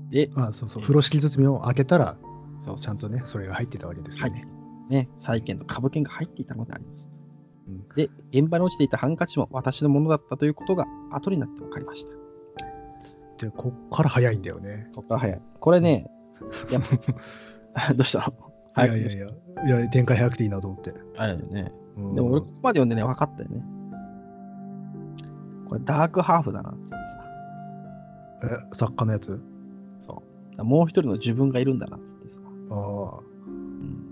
[0.09, 0.81] で、あそうそう。
[0.81, 2.17] 風呂敷包みを開けたら、
[2.65, 4.47] そうちゃんとね、それが入ってたわけですよね。
[4.89, 7.09] ね、債券と株券が入っていたのであります。
[7.67, 12.11] うんで、現場に落ちていたハンカチも私のものだったということが後になって分かりました。
[13.45, 14.89] で、こっから早いんだよね。
[14.95, 15.41] ここから早い。
[15.59, 16.09] これね、
[16.69, 16.81] いや
[17.93, 18.19] どうした
[18.75, 18.85] の？
[18.85, 20.93] いやいやいや、いや、展開早くていいなと思って。
[21.17, 21.71] あれね。
[21.99, 23.63] うんでも俺ここまで読んでね、分かったよね。
[25.67, 26.95] これダークハーフだなってさ。
[28.43, 29.41] え、作家のやつ？
[29.99, 30.23] そ
[30.57, 30.63] う。
[30.63, 32.39] もう一人の自分がいるんだなってさ。
[32.71, 34.05] あうん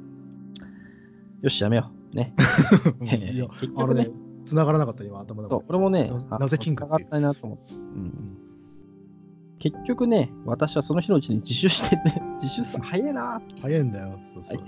[1.41, 2.15] よし、やめよう。
[2.15, 2.33] ね。
[3.01, 3.15] あ。
[3.15, 4.09] いや、結局ねあのね、、
[4.45, 5.65] 繋がらなかった、今、頭の中で。
[5.69, 7.75] 俺もね、ななぜチンクっていう繋がったいなと思って。
[7.75, 8.37] うん
[9.59, 14.19] 結局ね、私はその日のうちに自首してて、自首さ、早いな早いんだよ。
[14.23, 14.59] そうそう。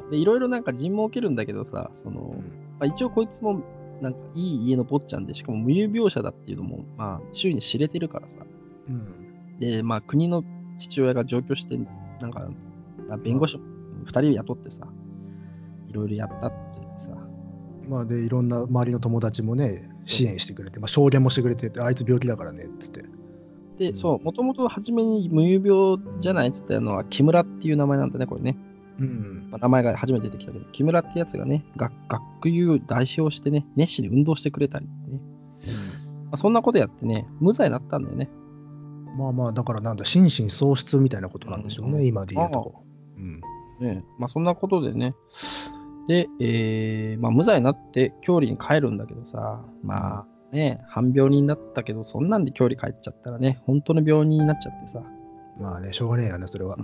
[0.00, 0.10] そう。
[0.10, 2.42] で、いろいろなんか尋問受けるんだけどさ、その、うんま
[2.80, 3.62] あ、一応こいつも、
[4.00, 8.40] なんかいい家の坊ちゃんで、しかも無有病者だっていうのも、まあ、周囲に知れてるからさ。
[8.88, 9.58] うん。
[9.58, 10.44] で、まあ、国の
[10.78, 11.78] 父親が上京して、
[12.20, 12.48] なんか、
[13.08, 13.58] まあ弁護士
[14.04, 14.86] 2人雇ってさ、
[15.88, 17.12] いろいろやったって言ってさ、
[17.88, 23.04] まあ、で、いろんな周りの友達もね、支援してくれて、まあ、証言もしてくれてて、あいつ病気だからね、っつって。
[23.78, 28.56] で、うんそう、もともと初めに無遊病じゃないって言ったのは、木村っていう名前なんだね、これね。
[28.98, 29.48] うん。
[29.50, 35.20] まあ、名前が初めて出てきたけど、木村ってやつがね、学学友を代表してね、熱心に運動してくれたりね。
[36.26, 38.28] まあ、そんなことやってね、無罪になったんだよね。
[39.16, 42.74] まあまあ、だからなんだ、心身喪失みたいなことなんでしょうね、うん今で言うと。
[43.16, 43.40] うん。
[43.80, 45.14] ねまあそんなことでね。
[46.08, 55.02] で、えーまあ無罪になって郷里に帰るんだけどさ、まあね、半病人になったけど、そんなんで郷里帰っちゃったらね、本当の病人になっちゃってさ。
[55.60, 56.76] まあね、しょうがねえよね、それは。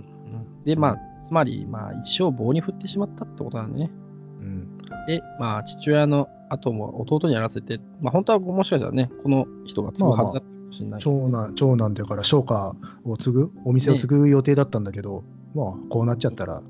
[0.65, 3.91] で、まあ、つまり、まあ一生棒に振ってしまったってことなんだね。
[4.39, 4.77] うん。
[5.07, 11.01] で、まあ父親の後も弟にやらせて、まあ本当はもしかしたらね、この人が継ぐはずだったかもしれない。
[11.01, 15.23] 長男、長男だから商家を継ぐ、お店を継ぐ予定だったんだけど、
[15.55, 16.61] まあ、こうなっちゃったら、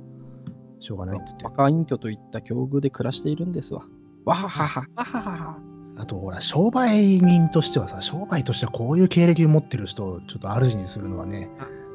[0.79, 1.51] しょうがないっつってバ。
[1.51, 3.85] カ隠居といった境遇で暮らしているんですわ。
[4.25, 5.57] わははは、わははは。
[5.97, 11.49] あと、ほら、商売人としてはさ、商売としてはこういう経歴を持ってる人をちょっと主にするのはね、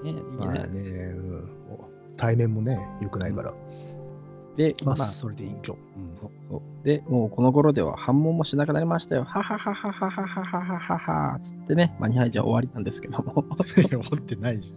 [0.05, 0.69] ね、いいまあね。
[0.69, 0.81] ね、
[1.17, 1.88] うんお
[2.19, 3.55] 対面もね、良くないから。
[4.57, 5.79] で、まあ、まあそれで隠居。
[5.97, 9.25] うんそうそうで、もうこの頃では反問もしなくなりましたよ。
[9.25, 10.99] はははははははははは
[11.33, 13.45] はつってね、まあ、2杯じゃ終わりなんですけども。
[13.79, 14.73] いや、持ってないじ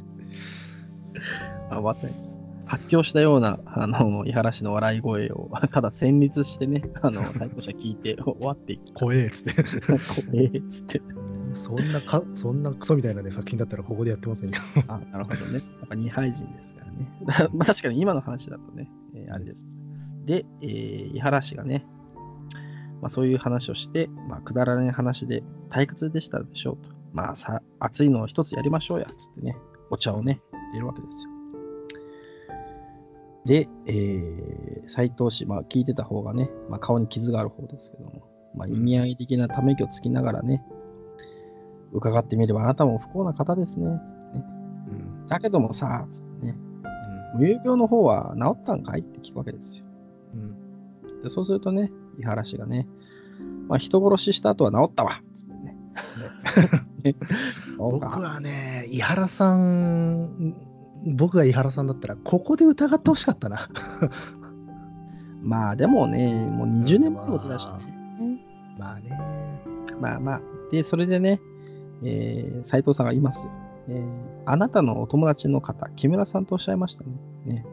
[1.70, 2.32] あ終わったね
[2.72, 8.94] 発狂したような、あの、井原氏の笑い声を、ただ旋律してね、あの、 最高者聞いて終わっていっゃん。
[8.94, 9.82] 怖えっつって。
[9.82, 9.88] た。
[9.88, 9.98] 怖
[10.34, 11.02] えっつって。
[11.54, 14.58] そんなか、そんなクソみたいなね、作品だったらここでやってませんよ。
[14.88, 15.54] あ、なるほどね。
[15.54, 17.12] やっぱ二杯人ですからね。
[17.54, 19.68] まあ確かに今の話だとね、えーあれです。
[20.26, 21.86] で、えー、井原氏がね、
[23.02, 26.90] まあ、そういう話をして、まあ、くだらない話で退屈でしたでしょうと。
[27.14, 29.58] まあさ、熱いのを一つやりましょうや、つってね、
[29.90, 31.32] お茶をね、入れるわけですよ。
[33.46, 38.22] で、えー、斎藤氏、まあ、聞いてた方がね、まあ、顔に傷がある方ですけども、
[38.56, 40.64] まあ、意味合い的なため息をつきながらね、
[41.94, 44.46] 伺ってみればあなたも不幸な方ですね、つってね。
[44.88, 45.28] うん。
[45.28, 46.58] だけどもさ、つってね、
[47.36, 49.86] 無遊病の方は治ったんかいって聞くわけですよ。
[50.34, 51.22] うん。
[51.22, 52.88] でそうするとね、井原氏がね、
[53.68, 55.78] まあ、人殺しした後は治ったわつってね。
[57.78, 60.56] 僕かはね、井原さん、
[61.16, 63.70] 僕が井原さんだったら、ここで疑ってほしかったな。
[65.42, 67.74] まあでもね、もう20年前のことだしね。
[68.78, 69.10] まあね。
[70.00, 70.42] まあまあ。
[70.72, 71.42] で、それでね、
[72.04, 73.52] えー、斉藤さんが言いますよ。
[73.90, 77.12] えーあなたのお友達の方、木村さんとおっしゃいましたね。
[77.46, 77.66] ね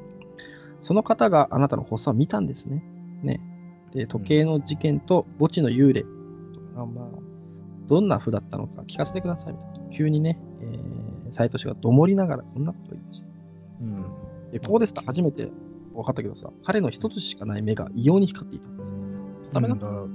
[0.81, 2.85] その方があなたの発作を見たんですね。
[3.23, 3.41] ね
[3.93, 6.09] で、時計の事件と墓地の幽霊と
[6.77, 7.09] か、まあ、
[7.89, 9.57] どんな風だったのか聞かせてください。
[9.93, 13.29] 急にね、えー、斉藤氏がどもりながらこんなことを言いました。
[13.81, 14.05] うん。
[14.53, 15.49] で、ここですと初めて
[15.95, 18.95] 分かったけどさ、彼の一つしかない目が異様に光っていたんです。
[19.55, 19.75] ダメだ？
[19.75, 19.89] った。
[19.89, 20.11] うん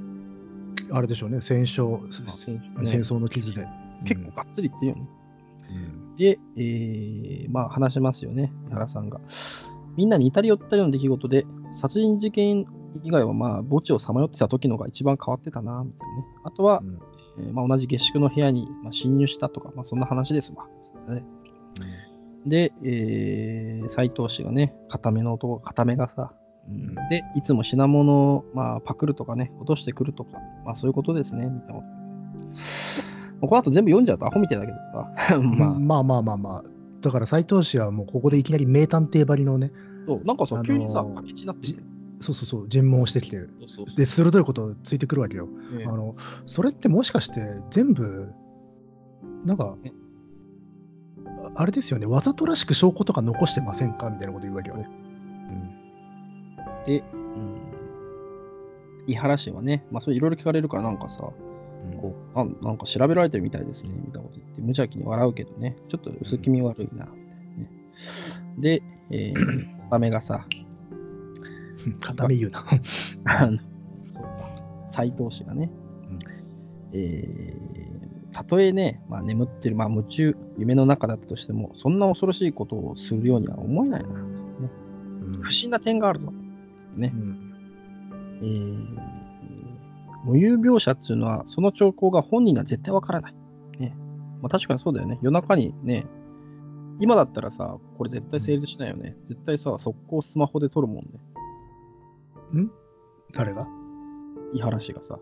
[0.87, 2.59] だあれでしょうね、戦勝、戦
[2.99, 3.67] 争の傷で。
[4.05, 5.07] 結構がっつり言ってるよね。
[5.71, 9.19] うんで、えーまあ話しますよね、井原さんが。
[9.95, 12.65] みんなに至り寄ったような出来事で、殺人事件
[13.03, 16.25] 以外はまあ墓地をさまよってた時のが一番変わってたな、みたいなね。
[16.43, 16.99] あとはう、ん
[17.39, 20.67] えーまあ、同じ下宿の部屋にまあ侵入したとか、まあそんな話ですわ。
[21.13, 21.25] ね
[22.45, 26.33] で、えー、斎藤氏がね、固めの男、固めがさ、
[26.67, 31.81] うんで、いつも品物を、まあ、パクるとかね、落としてくるとか、まあそういうことですね、みたいな
[33.47, 35.37] この後全部読んじゃうとアホみたいだけどさ。
[35.39, 36.63] まあ、まあまあまあまあ。
[37.01, 39.71] だから斎藤氏はもうここでいきなり名探偵ばりのね、
[40.07, 41.67] そうなんかさ、あのー急にさ、明智になって。
[42.21, 45.47] そうそうそう、尋問をしてきて、そうそうで、鋭いことをついてくるわけよ。
[45.47, 46.15] ねあの、
[46.45, 48.31] それってもしかして全部、
[49.43, 49.93] なんかね、
[51.25, 54.09] ああれですよね、わざとらしく証拠とか残してませんか？
[54.09, 54.87] みたいなこと言うわけよね。
[56.85, 57.57] で、うん、
[59.07, 61.52] 井原氏はね、まあ、それいろいろ聞かれるから、なんかさ、うん
[61.99, 67.69] こうなんなんか調べられてるみたいですね、みたいなこと言って、無邪気に笑うけどね、ちょっと薄気味悪いな、みたいなね。
[68.57, 70.45] で、えー、 ダメがさ、
[71.85, 72.63] うん固め言うな。
[74.89, 75.69] 斎藤氏がね、
[76.09, 76.19] うん
[76.93, 84.15] えー、たとえね、まあ、眠ってる、まあ、夢中、夢の中だったとしても、そんな恐ろしいことをするようには思えないな、ね。
[85.23, 86.31] うん不審な点があるぞ。
[86.95, 87.17] ねう。
[87.17, 87.53] ん
[88.41, 89.12] えー
[90.23, 93.35] 無有描写っていうのは、その兆候が本人が絶対わからない。
[93.79, 93.95] ね
[94.41, 95.19] まあ、確かにそうだよね。
[95.21, 96.05] 夜中にね、
[96.99, 99.15] 今だったらさ、これ絶対成立しないよね。
[99.25, 102.69] 絶対さ、速攻スマホで撮るもんね。
[103.33, 103.65] 誰が？
[104.53, 105.17] 井原氏がさ、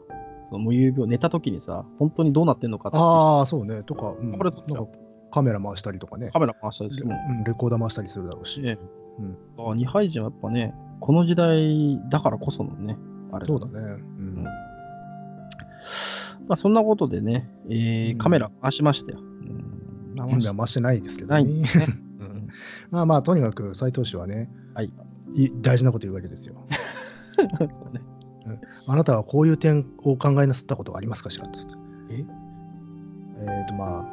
[0.49, 3.84] その無有病、寝た時にさ、本当にどうなってんのかってああ、そうね。
[3.84, 4.91] とか、うんこれなんか
[5.32, 6.30] カメラ回したりとかね。
[6.32, 8.62] カメラ回したりしても、うん、レコーダー回したりするだろうし。
[8.62, 8.78] ね
[9.20, 12.97] うんあ二杯人はやっぱね、この時代だからこそのね、
[13.32, 14.04] あれそうだね。
[16.42, 19.20] うんまあ、そんなことでね、えーうんカメラ回しましたよ。
[19.20, 21.46] うん興味は増してないですけどね。
[22.92, 24.92] まあまあ、とにかく斎藤氏はね、はい
[25.34, 26.56] い大事なこと言うわけですよ。
[27.38, 27.46] そ
[27.90, 28.02] うね。
[28.86, 31.60] あなたはこういう点をお考えなさったことはありますかしらと。
[32.10, 32.26] え？
[33.44, 34.06] えーとまあ、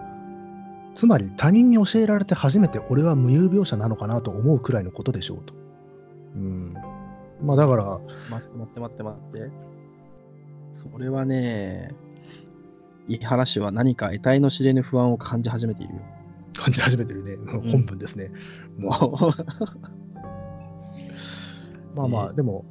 [0.95, 5.55] つまり他人に教えられて初めて俺は無有病者なのかなと思うくらいのことでしょうと。
[6.37, 6.75] うん。
[7.43, 7.99] まあだから、
[8.31, 9.51] 待って待って待って待って。
[10.79, 11.93] それはね、
[13.09, 16.01] 井原氏は何か得体の知れぬ不安を感じ始めているよ。
[16.55, 17.37] 感じ始めてるね。
[17.70, 18.31] 本文ですね。
[18.76, 18.91] も
[21.95, 22.64] まあまあ、えーでも、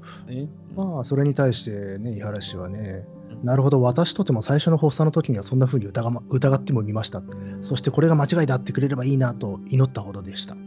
[0.76, 7.22] まあそれに対してね、井原氏はね、うんなるほど、私とても最初の発作の時にはそんな風に疑,、ま、疑ってもみました。
[7.62, 10.60] そしてこれが間違いだってくれればいいなと祈ったほどでしたと。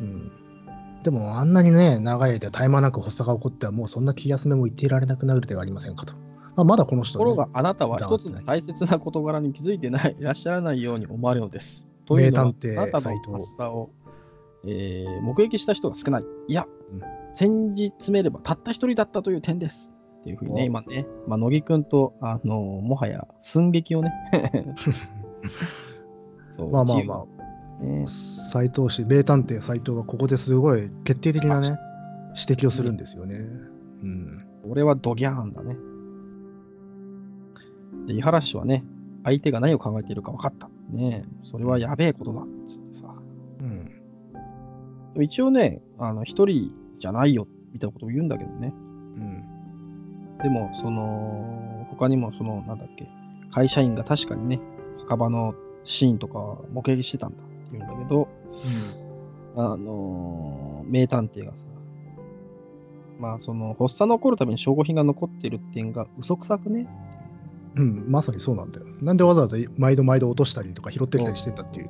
[0.00, 0.32] うん、
[1.04, 6.14] でもあんなにね、長い間絶え間なく発作が起こってはもうそんな気休めも言っていられなくなるではありませんかと。
[6.58, 11.86] まあ、まだこの人、ね、ところがあなたは一つの大切な事柄に気づいてない、いらっしゃらないように思われるのです。
[12.04, 13.90] というのは名探偵あなたの発作を、
[14.66, 16.24] えー目撃した人が少ない。
[16.48, 17.02] いや、うん
[17.32, 19.92] 先日詰めればたった一人だったという点です。
[20.22, 24.10] っていうふうにね、お今ね、まあ、乃木くんと、あのもはや寸劇をね、
[26.58, 27.24] まあまあまあ、
[27.80, 31.78] あ、ね、斎藤氏、名探偵斎藤はここですごい決定的なね、
[32.30, 33.36] 指摘をするんですよね。
[34.02, 34.44] うん。
[34.68, 35.76] 俺はドギャーンだね。
[38.08, 38.82] で、井原氏はね、
[39.22, 40.68] 相手が何を考えているか分かった。
[40.90, 42.42] ねえそれはやべえことだ。
[42.66, 43.04] つってさ。
[43.60, 45.22] うん。
[45.22, 48.72] 一応ね、あの、一人じゃないよ、みたいなことを言うんだけどね。
[49.16, 50.38] うん。
[50.42, 53.06] でも、その、他にも、その、なんだっけ、
[53.50, 54.60] 会社員が確かにね、
[55.00, 55.54] 墓場の
[55.84, 58.28] シーンとか目撃してたんだって言うんだけど、
[59.56, 61.66] あのー名探偵がさ、
[63.18, 66.86] まあ、その、発作の起こるために証拠品が残ってるっていうのが嘘くさくね。
[67.78, 68.86] うん、まさにそうなんだよ。
[69.00, 71.88] なんでわざわざ毎度毎度落としたりとか拾ってきたりしてんだっていう。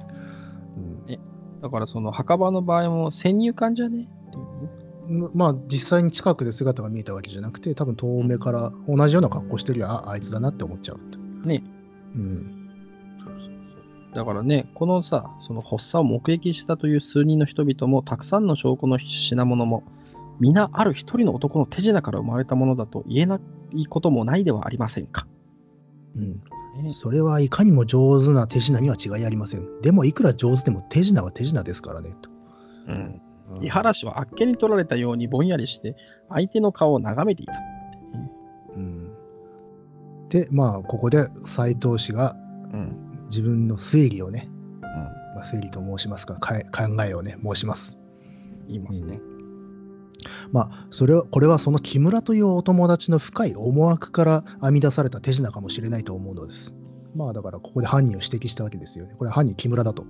[0.76, 1.18] うん
[1.60, 5.28] だから、その、墓場の場合も先入観じゃねっていうね。
[5.34, 11.18] まあ実際に近くで姿が見えたわけじゃなくて多分遠目から同じような格好してるよああいつだなって思っちゃうと
[11.48, 11.62] ね
[12.14, 12.70] うん
[13.24, 19.82] そうそうそうだからね、このさ、その発作を目撃したという数人の人々も、たくさんの証拠の品物も、
[20.40, 23.38] 皆ある一人の男の手品から生まれたものだと言えな
[23.72, 25.26] いこともないではありませんか。
[26.16, 26.42] うん。
[26.82, 26.90] ね。
[26.90, 29.80] それはいかにも上手な手品には違いありません。
[29.82, 32.30] でもいくら上手でも手品は手品ですからねと、
[32.88, 33.20] うん、
[33.56, 33.64] うん。
[33.64, 35.96] 井原氏はあっけに取られたようにぼんやりして、
[36.28, 37.52] 相手の顔を眺めていた。
[37.52, 38.30] ってね。
[38.76, 39.12] うん。
[40.28, 42.36] でまあここで斎藤氏が
[42.72, 43.04] うん。
[43.28, 47.98] 自分の推理をね、うん、まあ、推理と申しますか考えをね申します。
[48.66, 49.20] 言いますね。
[50.52, 56.76] まあそれはこれはその木村というお友達の深い思惑から編み出された手品かもしれないと思うのです。
[57.14, 59.14] まあだからここで犯人を指摘したわけですよね。
[59.16, 60.04] これは犯人木村だと。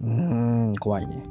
[0.00, 1.22] うーん、怖いね。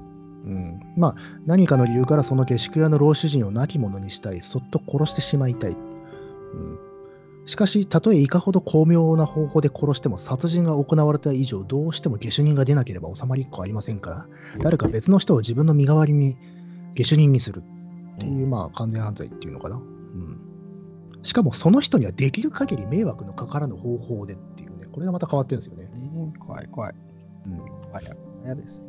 [0.45, 5.71] うん、まあ何かの理由からその下宿屋の老主人を亡き者にしたい、そっと殺してしまいたい。
[5.71, 6.79] うん、
[7.45, 14.27] しかし、たとえいかほど巧妙な方法で殺しても殺人が行われた以上、どうしても下手人が出なければ収まりっこありませんから、
[14.61, 16.37] 誰か別の人を自分の身代わりに
[16.95, 17.63] 下手人にする
[18.17, 19.77] っていう、まあ完全犯罪っていうのかな。
[19.77, 20.39] うん、
[21.23, 25.85] しかもその人にはできる限り迷惑のかからぬ方法でっていうね、これがまた変わってるんですよね。
[25.85, 26.95] ね怖い怖い。
[27.45, 28.87] うん怖いや怖いですよ。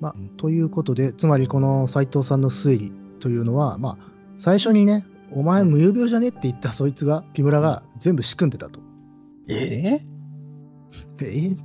[0.00, 8.80] まあうん、ということで、つまりこの斉藤さんの推理というのは、まあ、最初にね、お前無有病じゃねって言ったそいつが、木村が全部仕組んでたと。
[9.48, 10.02] え
[11.18, 11.56] えー、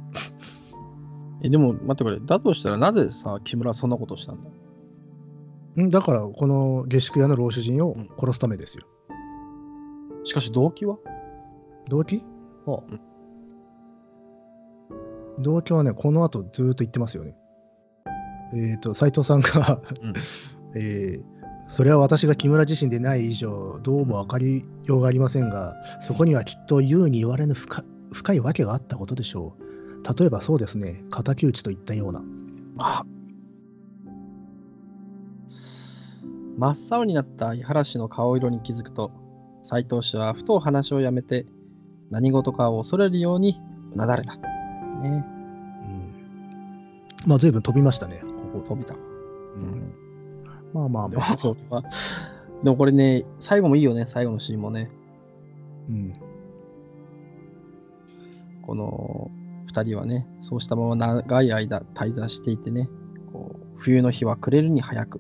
[1.44, 2.20] え、でも待ってくれ。
[2.22, 4.50] だとしたらなぜさ、木村はそんなことしたんだ？
[4.50, 4.54] ん
[5.78, 8.86] だから、この下宿屋の老主人を殺すためですよ。
[10.24, 10.98] しかし動機は？
[11.90, 12.24] 動機？
[12.68, 13.02] ああうん
[15.40, 17.36] 動機はね、この後ずーっと言ってますよね。
[18.54, 20.14] えっ、と、斉藤さんが、うん
[20.76, 30.20] えーそれは私が木村自身でない以上、どうも分かりようがありませんが、そこにはきっと言うに言われぬ深深いわけがあったことでしょう。
[30.20, 32.22] 例えばそうですね、敵討ちといったような。
[32.80, 33.06] あ
[36.58, 39.12] 真っ青になった井原氏の顔色に気づくと、
[39.64, 41.46] 斎藤氏はふと話をやめて、
[42.10, 43.60] 何事かを恐れるように
[43.94, 44.36] うなだれた。
[44.36, 44.42] ね、
[45.04, 45.24] うん、
[47.26, 48.22] まあ、随分飛びましたね、
[48.54, 48.62] ここ。
[48.62, 48.96] 飛びた。
[48.96, 48.98] う
[49.58, 49.94] ん
[50.74, 51.24] まあまあでま
[51.72, 51.84] あ。
[52.64, 54.90] でもこれね、最後もいいよね、最後のシーンもね。
[55.90, 56.14] うん
[58.62, 59.32] この
[59.74, 62.88] 2人はね、そうしたまま長い間滞在していてね、
[63.34, 65.20] こう冬の日は暮れるに早く、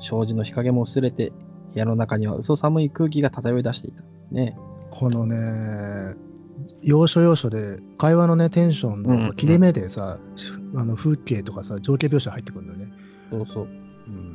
[0.00, 1.32] 障子の日陰も薄れて、
[1.72, 4.02] 部屋の中には嘘寒い空気が漂い出していた。
[4.30, 4.56] ね。
[4.90, 6.16] このね、
[6.82, 10.18] 要所要所で会話のねテンションうんうんの切れ目でさ、
[10.74, 12.92] あの風景とかさ情景描写入ってくるんだよね。
[13.30, 13.64] そうそう。
[13.64, 13.66] う
[14.10, 14.34] ん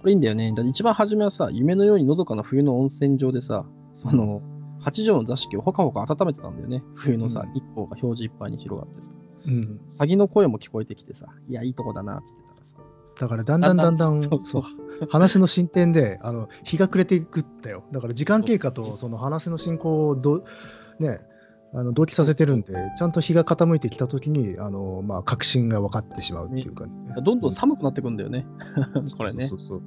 [0.00, 0.52] これいいんだよね。
[0.54, 4.42] だ一番初めはさ、夢のようにのどかな冬の温泉場でさ、その、
[4.78, 6.82] 八畳の座敷をほかほか温めてたんだよね。
[6.94, 9.12] 冬のさ、うん日光が表示いっぱいに広がってさ。
[9.46, 12.43] うん、詐欺の声も聞こえてきてさ、いや、いいとこだな、っつって。
[13.18, 14.62] だからだんだんだんだんそう
[15.08, 17.84] 話の進展であの日が暮れていくんだよ。
[17.92, 20.44] だから時間経過とその話の進行をど
[20.98, 21.20] ね
[21.72, 26.94] あの同期させてるんでちゃんと日が傾いてきた時にあの、まあ、確信が分かってしまうっていうかね。
[27.22, 28.46] どんどん寒くなってくんだよね。
[29.18, 29.48] これね。
[29.48, 29.82] そうそう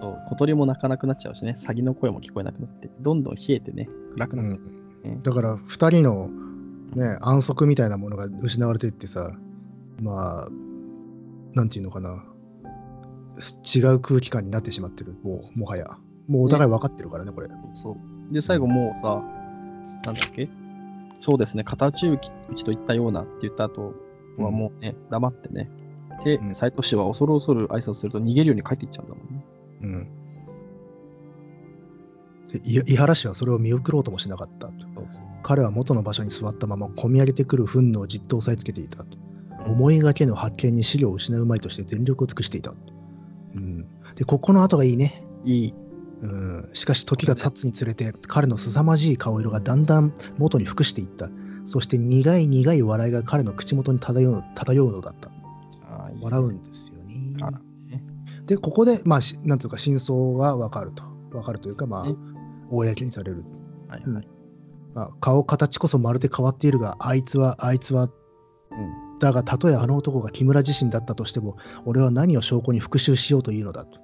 [0.00, 0.18] そう。
[0.28, 4.58] 小鳥も鳴かなくなっちゃうしね、詐欺の声も聞こえなくなって、どんどん冷えてね、暗くなって。
[4.58, 4.68] く
[5.04, 6.28] る、ん、だから2人の、
[6.94, 9.32] ね、安息みたいなものが失われていってさ
[10.00, 10.48] まあ
[11.54, 12.24] なんていうのかな
[13.64, 15.96] 違う空気感になってしまってるもうもはや
[16.28, 17.48] もうお互い分かってるからねこれ。
[17.82, 17.96] そ
[18.30, 18.32] う。
[18.32, 19.22] で、最後もうさ、
[20.04, 20.48] なんだっけ？
[21.18, 23.94] そうですね、片打ち打ちと言ったようなって言った後
[24.38, 25.70] はもうね、黙ってね。
[26.24, 29.44] でう、ん斎藤氏は恐る恐る挨拶すると逃げるように帰っていっちゃうんだもんね。
[29.82, 30.08] うん。
[32.52, 34.70] でい井原氏はそれを見送ろうともしなかった
[35.42, 39.18] 彼は元の場所に座ったまま込み上げてくる憤怒をじっと押さえつけていたと。
[39.66, 42.72] 思いがけの発見に資料を失うまいとして全力を尽くしていた
[44.22, 45.24] で、ここの後がいいね。
[45.44, 45.74] いい。
[46.20, 51.28] うん、しかし時が経つにつれて彼の凄まじい顔色がだんだん元に服していった。
[51.64, 55.32] そして苦い苦い笑いが彼の口元に漂う漂うのだった。
[56.20, 57.14] 笑うんですよね。
[57.88, 58.04] ね
[58.46, 61.02] で、ここで、まあ、しなんというか、真相が分かると。
[61.32, 62.14] 分かるというか、まあね、
[62.70, 63.44] 公にされる。
[63.88, 64.28] はいはい。
[64.94, 69.18] まあ、顔形こそまるで変わっているが、あいつは、あいつは、うん。
[69.18, 74.01] だが、たとえあの男が木村自身だったとしても、俺は何を証拠に復讐しようというのだと。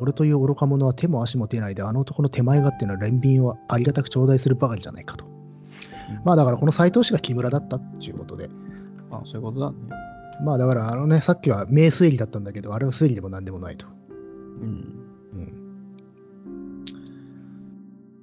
[0.00, 5.26] うん俺という愚か者は手も足も出ないで、あの男の手前勝手な憐憫をありがたく頂戴するばかりじゃないかと。
[6.24, 8.48] まあ、だから、この斎藤氏が木村だったっていうことで。
[9.10, 9.76] あそういうことだね。
[10.42, 13.86] まあ、だから、あのね、さっきは名推理だったんだけど、あれは推理でも何でもないと。
[14.08, 14.94] うん。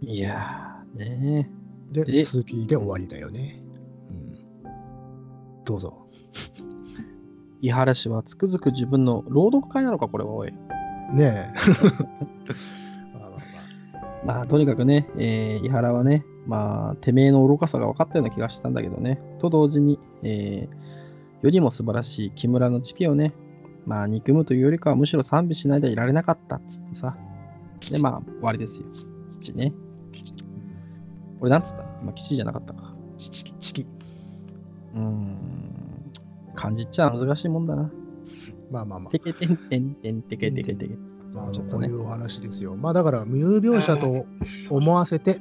[0.01, 1.49] うん、いやー、ね
[1.91, 2.23] で、え？
[2.23, 3.61] 続きで終わりだよね。
[4.09, 4.37] うん、
[5.63, 6.07] どうぞ。
[7.61, 10.53] 井原氏はつくづく自分の朗読会なのか、これはおい。
[11.13, 11.49] ねえ。
[14.25, 23.33] まあとにかくね、えー、井原はね、まあ、てめえの愚かさが分かったような気がしたんだけどね、と同時に、えー、よりも素晴らしい木村の知恵をね、
[23.85, 27.17] まあ、憎むというよりかはむしろ賛美しないでいられなかったっつってさ、
[27.91, 28.87] で、まあ、終わりですよ。
[29.39, 29.73] 基地ね。
[30.11, 30.33] 吉
[31.39, 31.85] これなんつった？
[32.01, 32.93] 今、基地じゃなかったか。
[33.17, 33.87] チキチキ。
[34.95, 35.37] うーん。
[36.55, 37.89] 漢字っちゃ難しいもんだな。
[38.71, 40.95] まあまあまあてけてんてんてんてけてけてけ。
[41.33, 42.75] まあ、こういうお話ですよ。
[42.75, 44.25] まあだから、無有描写と
[44.69, 45.39] 思わせて、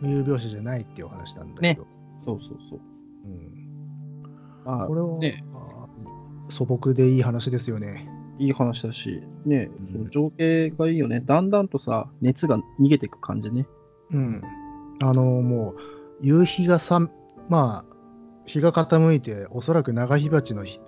[0.00, 1.86] 無有描写じゃないっていうお話なんだけど。
[2.24, 2.80] そうそうそう。
[3.24, 4.22] うん、
[4.64, 5.68] まあ、これは、ね、まあ
[6.50, 8.08] 素朴でいい話ですよね。
[8.38, 11.20] いい話だし、ね、うん情景がいいよね。
[11.24, 13.66] だんだんとさ、熱が逃げていく感じね。
[14.12, 14.42] うん。
[15.02, 15.76] あの、もう、
[16.20, 17.10] 夕日がさん、
[17.48, 17.96] まあ、
[18.46, 20.80] 日が傾いて、おそらく長火鉢の日,、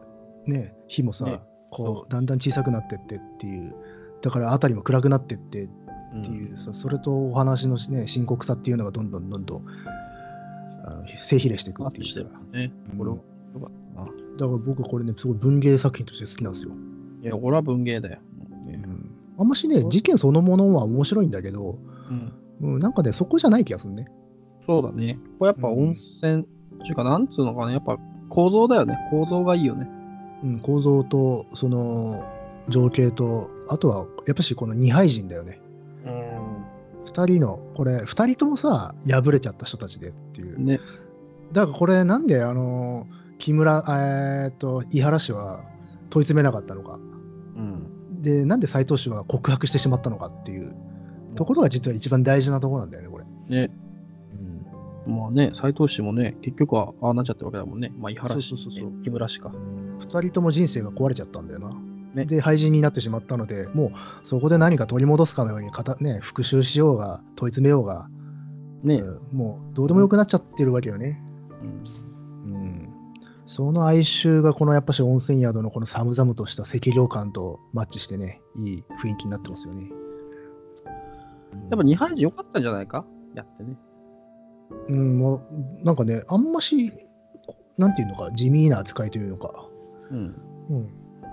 [0.51, 1.41] ね、日もさ、ね
[1.71, 3.75] こう、だんだん小さくなってってっていう、
[4.21, 5.71] だから辺りも暗くなってってっ
[6.19, 9.65] っていうさ、それとお話のね、深刻さっていうのがどんどんどんどん
[10.85, 12.21] あの性比例していくっていうさ。
[12.21, 12.73] るね。
[12.93, 13.11] うんこれ。
[14.39, 16.73] だから僕はこれね、すごい文芸作品として好きなんですよ。
[17.23, 18.19] いや、俺は文芸だよ。
[18.67, 18.83] ね
[19.39, 21.79] あんましね、事件そのものは面白いんだけど、
[22.61, 24.07] うん、うん、なんかね、そこじゃない気がするね。
[24.67, 25.19] そうだね。
[25.39, 26.45] これやっぱ温泉、っ
[26.83, 27.99] ていうか、なんつうのかな、やっぱ
[28.29, 28.97] 構造だよね。
[29.11, 29.89] 構造がいいよね。
[30.43, 32.25] うん、構造と、その、
[32.69, 35.61] 情景と、あとは、やっぱしこの二敗人だよね。
[36.05, 36.65] うん。
[37.05, 40.63] 二人の、これ、二人ともさ、敗れちゃった人たちでっていう。
[40.63, 40.81] ね。
[41.53, 43.07] だからこれ、なんで、あの、
[43.39, 45.65] 木村、えーっと、井原氏は
[46.11, 46.99] 問い詰めなかったのか。
[47.57, 48.23] うん。
[48.23, 50.75] で、なんで斎藤氏は告白してしまったのかっていう
[51.35, 53.25] ところが実は一番大事なところなんだよね、これ。
[53.49, 53.71] ね。
[55.07, 57.93] うん、まあね、斎藤氏もね、結局はああなっちゃってるわけだもんね。
[57.99, 59.53] まあ、井原氏、そうそうそうそうね木村氏か。
[60.01, 61.75] 二人とも人生が壊れちゃったんだよな。
[62.15, 68.09] ねで、廃人になってしまったので、もうそこで何か取り戻すかのようにかた、ね、復讐しようが、問い詰めようが、
[68.83, 68.97] ね。
[68.97, 71.23] うんもうどうでもよくなっちゃってるわけよね。
[72.47, 72.89] うんうん、
[73.47, 79.91] その哀愁がこのやっぱし温泉宿のこの寒々とした赤涼感とマッチしてね、いい雰囲気になってますよね。
[81.71, 83.05] やっぱ二敗児良かったんじゃないか？
[83.35, 83.77] やってね。
[84.89, 85.43] うん、も
[85.81, 86.93] うなんかね、あんまし、
[87.77, 89.69] なんていうのか、地味な扱いというのか、
[90.11, 90.35] うん。
[90.71, 90.89] うん、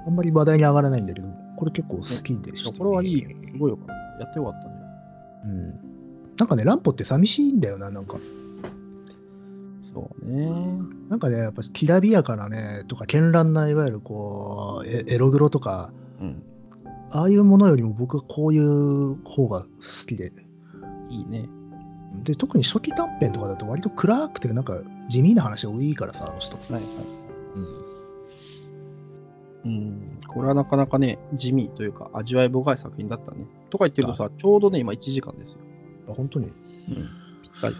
[0.05, 2.77] あんまり話題に上がらないんだけど、これ結構好きでした、ね。
[2.77, 3.29] これはいいよ。
[3.51, 3.93] すごいよかった。
[3.93, 4.75] やってよかったね。
[5.45, 5.87] うん。
[6.37, 8.17] なんかね、乱歩って寂しいんだよな、なんか。
[9.93, 10.51] そうね。
[11.09, 16.43] なんかね、やっぱきらびやかなね、とか、絢爛な、いわゆるこう、エエログロとか、うん。
[17.09, 19.67] ああいうものよりも僕はこういう方が好
[20.07, 20.31] きで、
[21.09, 21.47] いいね。
[22.23, 26.57] で、特に初期短編とかだと割と暗くて、なんか地味な話多いからさ、あの人。
[26.57, 26.83] はいはい。
[27.55, 27.86] うん。
[29.67, 30.19] うん。
[30.27, 33.45] これはなかなかね、地味というか、味わい深い作品だったね。
[33.69, 35.57] とか言ってるとさ、ちょうどね、今1時間ですよ。
[36.09, 36.47] あ本当に？
[36.47, 36.53] うん。
[37.43, 37.75] ぴったり。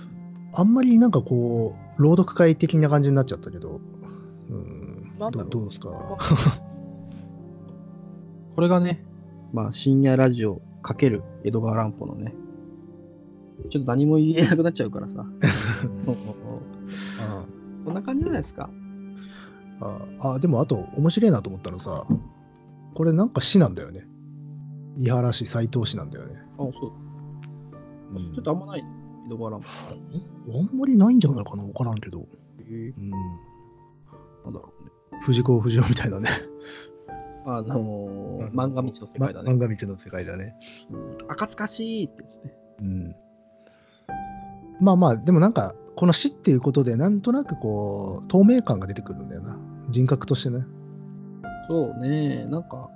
[0.54, 3.80] あんまりなんかこう、朗読会的な感じになっちゃったけど、
[4.50, 4.58] うん、
[5.20, 5.90] うどうですか？
[8.56, 9.04] これがね、
[9.54, 12.34] まあ、深夜ラジオかける江戸川乱歩のね、
[13.70, 15.26] ちょっと何も言えなくなっちゃうからさ。
[17.22, 17.46] あ
[17.86, 18.70] こんな感じじゃないですか。
[19.80, 22.06] ああでもあと面白いなと思ったのさ、
[22.94, 24.08] これなんか詩なんだよね。
[24.96, 26.42] 伊原市斎藤市なんだよね。
[26.58, 26.74] あ、そう。
[28.34, 28.90] ちょっとあんまないね
[29.28, 29.68] 江戸川乱歩。
[30.60, 32.22] あんまりないんじゃないかな、わからんけど。
[32.22, 32.24] へ
[32.70, 33.18] えうん、な
[34.52, 34.92] んだろうね。
[35.22, 36.30] 藤子不二雄みたいなね。
[37.46, 39.54] あのー、漫画道の世界だね。
[39.54, 40.56] ま漫画道の世界だね。
[40.92, 42.54] うん赤つかしいってやつね。
[42.82, 43.16] うん。
[44.80, 49.58] まあまあ、でもなんか、この死っていうことで、なんとなくこう、透明感が出てくるんだよな。
[49.90, 50.64] 人格としてね。
[51.68, 52.88] そうね、なんか、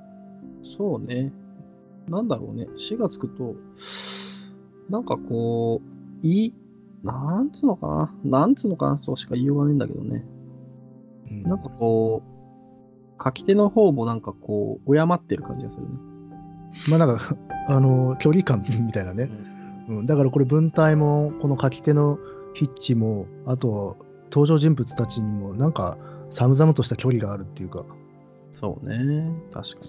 [0.78, 1.34] そうね、
[2.08, 3.56] なんだろうね、4がつくと、
[4.88, 6.54] なんかこう、いい、
[7.04, 10.24] なんつうのかな、なんつうのかな、そうしか言いようがないんだけどね。
[11.32, 15.89] うんなんかこう、書き手の方もなんかこう、敬ってる感じがするね。
[16.88, 17.36] まあなんか、
[17.68, 19.32] あの、距離感みたいなね。
[19.89, 22.20] うん、だからこれ文体も、この書き手の
[22.54, 23.97] 筆致も、あと、
[24.32, 25.97] 登場人物たちにも、なんか、
[26.30, 27.86] 寒々とした距離があるっていうか、
[28.60, 29.80] そうね、確か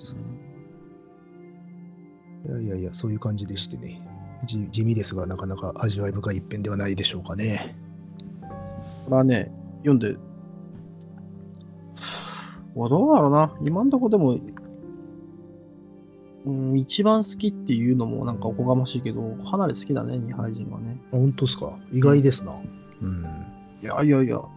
[2.47, 2.49] にね。
[2.49, 4.01] いやいやいや、そういう感じでしてね。
[4.45, 7.77] じ地味ですが、なかなか味わい深い一編ではないでしょうかね。
[9.05, 9.53] これはね、
[9.85, 10.17] 読んで、
[12.75, 14.39] わどうだろうな、今んとこでも、
[16.45, 21.01] うん、一番好きっていうのもなんかおこがましいけど、かなり好きだね、二杯人はね。
[21.13, 21.79] あ本当ですか？
[21.93, 22.53] 意外ですな。
[23.01, 23.25] うん。
[23.81, 24.51] いやいやいや、こ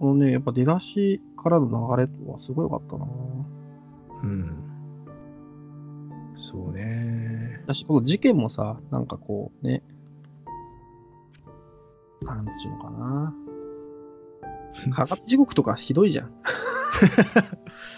[0.00, 3.06] のね、やっぱ出だしからの流れとはすごい良かったな。
[4.22, 4.62] うん。
[6.36, 7.62] そうね。
[7.66, 9.82] だし、この事件もさ、なんかこうね、
[12.22, 13.34] なんちゅうのかな。
[14.92, 16.30] 科学地獄とかひどいじゃん。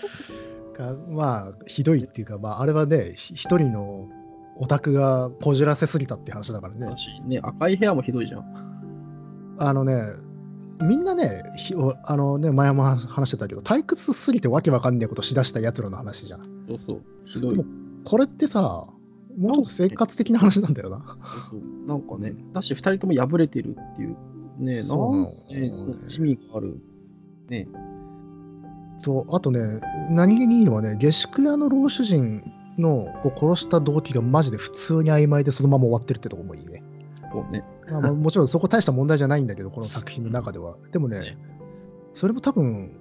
[0.79, 4.09] かまあ、ひどいっていうか、まあ、あれはね、ひ一人の
[4.57, 6.95] オタクがこじらせすぎたって話だからね
[7.27, 9.57] ね、赤い部屋もひどいじゃん。
[9.59, 10.01] あのね、
[10.81, 11.43] みんなね、
[12.05, 16.41] あのね、前も話してたけど、退屈すぎてわけわかんねえことしだしたやつらの話じゃん。
[16.69, 17.51] そうそう、ひどい。
[17.51, 17.65] でも
[18.05, 18.89] これってさ、
[19.37, 21.19] もうちょっと生活的な話なんだよな。
[21.51, 24.17] そうそうなんかね、だし、二人とも破れてるっていう、
[24.59, 26.81] ね、なんそうなのね、罪がある。
[27.49, 27.69] ね、
[29.03, 29.81] と、あとね、
[30.11, 32.43] 何気にいいのはね、下宿屋の老主人
[32.79, 36.83] のを殺した動機がマジで普通に曖昧でそのまま終わってるってとこもいいね。
[37.33, 37.65] そうね。
[37.91, 40.77] まあまあもちろんそこ大した問題じゃないんだけど、この作品の中では。
[40.93, 41.39] でもねね、
[42.15, 42.93] それも多分、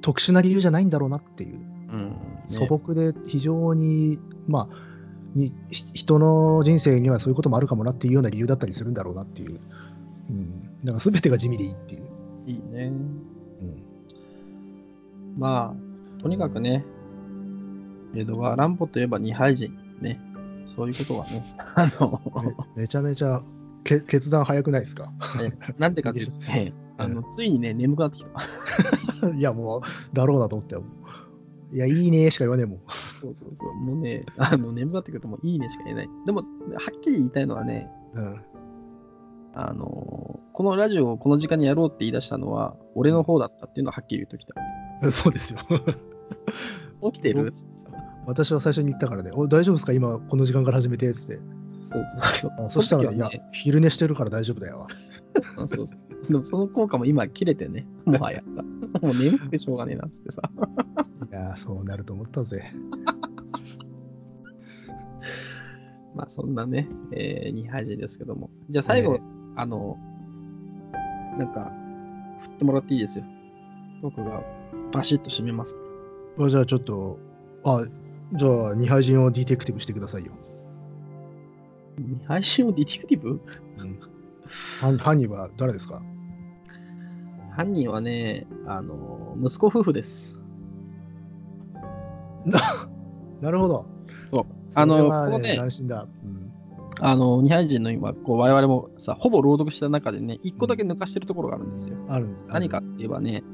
[0.00, 1.58] 特殊な理由じゃないんだろうなっていう。
[1.58, 1.60] う
[1.96, 2.08] ん。
[2.10, 2.16] ね
[2.46, 4.94] 素朴で非常に、まあ、
[5.34, 9.60] にひ人の人生にはそういうこともあるかもなっていうような理由だったりするんだろうなっていう。
[10.30, 12.04] うんか全てが地味でいいっていう。
[12.46, 12.92] いいね。
[15.34, 15.40] うん。
[15.40, 15.74] ま
[16.18, 16.84] あ、とにかくね、
[18.14, 19.72] 江戸川乱歩といえば二杯人。
[20.00, 20.20] ね。
[20.66, 21.44] そういうことがね、
[21.76, 22.20] あの、
[22.76, 23.42] めめちゃめちゃ
[23.84, 25.12] け決断早くないですか？
[25.78, 29.28] なんてかっていうと ね、あの、ついにね、眠くなってきた。
[29.36, 29.80] いや、もう、
[30.14, 30.82] だろうなと思ったよ。
[31.72, 32.78] いや、いいねしか言わねえもん。
[33.20, 33.74] そうそうそう。
[33.74, 36.10] もうね、あの、眠くなってくるともういいねしか言えない。
[36.24, 36.44] でも、は
[36.96, 38.36] っきり言いたいのはね、うん。
[39.56, 44.54] あのこのラジオをこの時間にやろうって言い出したのは、俺の方だったっていうのははっきり言っときた。
[45.10, 45.60] そうですよ。
[47.12, 47.52] 起きてる？
[48.26, 49.92] 私は最初に言ったからね、お大丈夫ですか？
[49.92, 51.40] 今、この時間から始めて、つって。
[51.84, 52.04] そう
[52.40, 52.70] そうそう。
[52.70, 54.86] そしたら、いや昼寝してるから大丈夫だよ。
[55.56, 56.26] あ そうそう。
[56.26, 58.62] でもその効果も今切れてね、もはやさ。
[59.02, 60.42] もう眠くてしょうがねえなっつってさ。
[61.30, 62.64] いや、そうなると思ったぜ。
[66.14, 68.48] まあそんなね、えー、二杯人ですけども。
[68.70, 69.20] じゃあ最後、え
[69.56, 69.98] あの、
[71.36, 71.72] なんか、
[72.40, 73.24] 振ってもらっていいですよ。
[74.00, 74.42] 僕が
[74.92, 75.76] バシッと締めます。
[76.38, 77.18] あじゃあちょっと、
[77.64, 77.84] あ、
[78.32, 80.32] じゃあ、二杯人をディテクティブしてくださいよ。
[81.98, 83.40] 二杯人をディティクティブ？
[84.80, 86.02] 犯犯人は誰ですか？
[87.56, 90.40] 犯人はね、あの、息子夫婦です。
[93.40, 93.86] なるほど。
[94.30, 94.46] そう。
[94.74, 96.06] あの、ねこのね、斬新だ。
[96.24, 96.52] うん。
[97.00, 101.96] あの、二杯人の今、こう我々もさ、ほぼ朗読した中でね、一個だけ抜かしてるところがあるんですよ。
[102.08, 102.44] あるんです。
[102.48, 103.44] 何かって言えばね、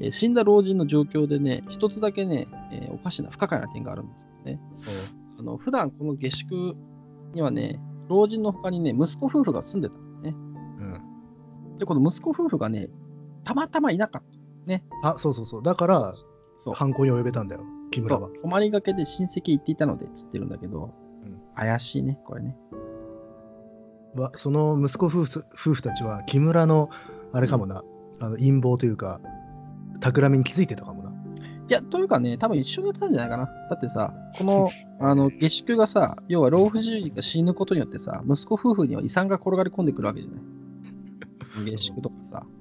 [0.00, 4.60] えー死んだ老人の状況でね、一つだけね、えーおかしな、不可解な点があるんですよね。
[5.38, 6.74] あの普段この下宿
[7.34, 10.34] にはね、老人の他にね、息子夫婦が住んでたのね。
[10.78, 11.78] うん。
[11.78, 12.88] で、この息子夫婦がね、
[13.44, 14.40] たまたまいなかった。
[15.02, 15.62] あ、そうそうそう。
[15.62, 16.14] だから。
[16.74, 18.28] 犯行に及べたんだよ、木村は。
[18.42, 20.94] 泊まりがけで親戚行っていたのでっつってるんだけど、
[21.24, 22.56] うん怪しいね、これね。
[24.14, 26.90] わその息子夫婦夫婦たちは木村の
[27.32, 27.82] あれかもな、
[28.20, 29.20] あの陰謀というか
[30.00, 31.10] 企みに気づいてたかもな。
[31.10, 33.46] いや、というかね、多分一緒にやってたんじゃないかな。
[33.70, 41.70] だってさ、この あの下宿がさ、要は老婦人が死ぬことによってさ、息子夫婦には遺産が転がり込んでくるわけじゃない。
[41.72, 42.42] 下宿とかさ。
[42.44, 42.60] うん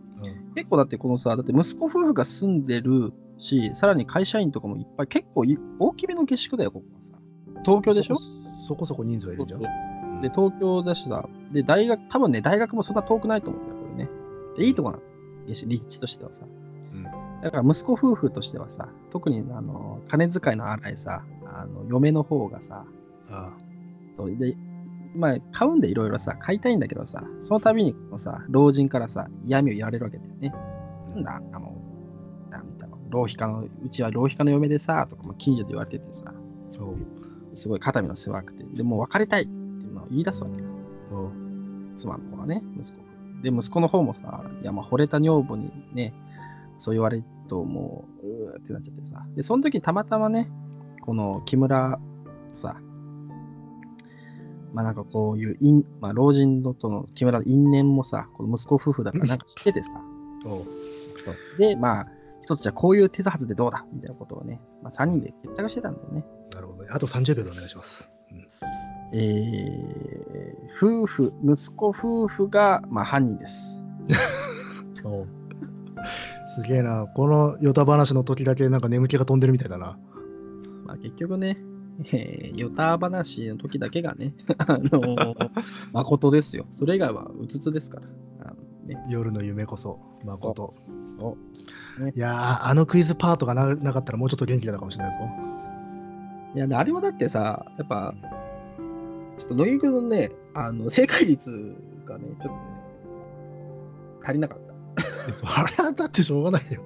[0.56, 7.62] 結構だってこのさ、だって息子夫婦が住んでるし、さらに会社員とかもいっぱい、結構い大きめの下宿だよ、ここはさ。
[7.64, 8.16] 東京でしょ？
[8.16, 9.62] そそこそこ人数はいるじゃん。
[9.62, 14.10] そうそうで、東京だしさ、で、大学、多分ね、大学もそんな遠くないと思うんだよ、これね。
[14.58, 15.04] でいいとこなの。
[15.48, 16.44] 立地としてはさ。
[17.40, 22.86] うんだから息子夫婦としてはさ、特にあの金遣いの荒いさ、あの嫁の方がさ、
[23.30, 23.54] あ
[24.18, 24.56] そうで、
[25.16, 30.54] まあ、買うんでいろいろさ、買いたいんだけどさ、その度にこのさ、老人からさ、嫌味を言われるわけだよね。
[30.54, 36.34] あなんだ、あんなもん、だろう、浪費家の、うちは浪費家の嫁でさ、とか、まあ、近所で言われててさ、
[37.54, 40.62] すごい肩身の狭くて、でもう別れたいっていうのを言い出すわけ
[41.98, 43.00] 妻の方がね、息子。
[43.42, 46.14] で、息子の方もさ、いや、まあ、惚れた女房にね、
[46.80, 49.26] そう言われると、もう、うーってなっちゃってさ。
[49.36, 50.50] で、その時たまたまね、
[51.02, 52.00] この木村
[52.54, 52.78] さ、
[54.74, 59.90] まあなんかこういう因、まあ、老人のとの木村の因縁もさ、この息子夫婦だからなんか知っててさ、
[60.44, 62.08] そうで、まあ、
[62.44, 63.86] 一つじゃこういう手はずでどうだ？
[63.92, 66.26] みたいなことをね、まあ、3人で結託してたんだよね。
[66.54, 66.90] なるほどね。
[66.92, 68.12] あと30秒でお願いします。
[68.32, 68.48] うん
[69.12, 73.82] えー、夫婦、息子夫婦が、まあ、犯人です。
[76.50, 77.06] すげえな。
[77.06, 80.00] このヨタ話の時だけなんか眠気が飛んでるみたいだな。
[80.86, 81.58] まあ、結局ね、
[82.12, 85.50] えー、ヨタ話の時だけがね、 あのー
[85.94, 86.66] 誠ですよ。
[86.72, 88.48] それ以外はうつつですから。
[88.48, 88.56] あの
[88.88, 90.74] ね、夜の夢こそ、誠。
[92.00, 95.20] ねいやー、あのクイズパートがななかったらもうちょっと元気だったかもしれないぞ。
[96.56, 98.16] いや、あれはだってさ、やっぱ、
[99.38, 101.76] ちょっと乃木くんのね、あの正解率
[102.06, 102.56] がね、ちょっとね、
[104.24, 104.69] 足りなかった。
[105.34, 106.82] それはだってしょうがないよ。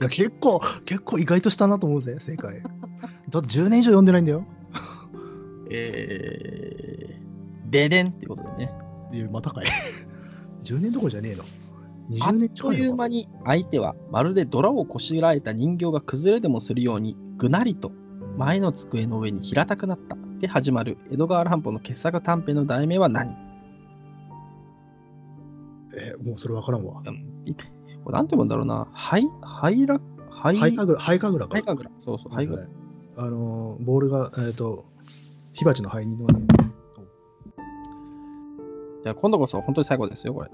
[0.00, 2.62] いや結構、結構意外としたなと思うぜ、正解。
[2.62, 4.44] だって10年以上読んでないんだよ。
[5.70, 8.72] えー、ででんってことでね。
[9.12, 9.66] いや、またかい。
[10.64, 11.42] 10年どころじゃねえの。
[12.20, 17.90] あっ20年と近いうのかい間に相手はまるで泥をこしらえた人形が崩れでもするようにぐなりと
[18.36, 23.36] 前の机の上に平たくなったで始まる江戸川乱歩の傑作短編の題名は何
[25.96, 27.02] えもうそれ分からんわ。
[27.02, 27.62] なんて
[28.06, 28.88] 読むんだろうな。
[28.92, 29.98] ハイ、ハイラ、
[30.30, 31.52] ハイ、ハイカグラ、ハイカグラか。
[31.54, 31.90] ハイカグラ。
[31.98, 32.62] そうそう、ハイカグラ。
[32.64, 32.72] はい
[33.18, 34.84] あのーボールが、えっ、と、
[35.54, 36.46] 火鉢の灰にのね。
[39.02, 40.50] じゃあ今度こそ本当に最後ですよ、これ。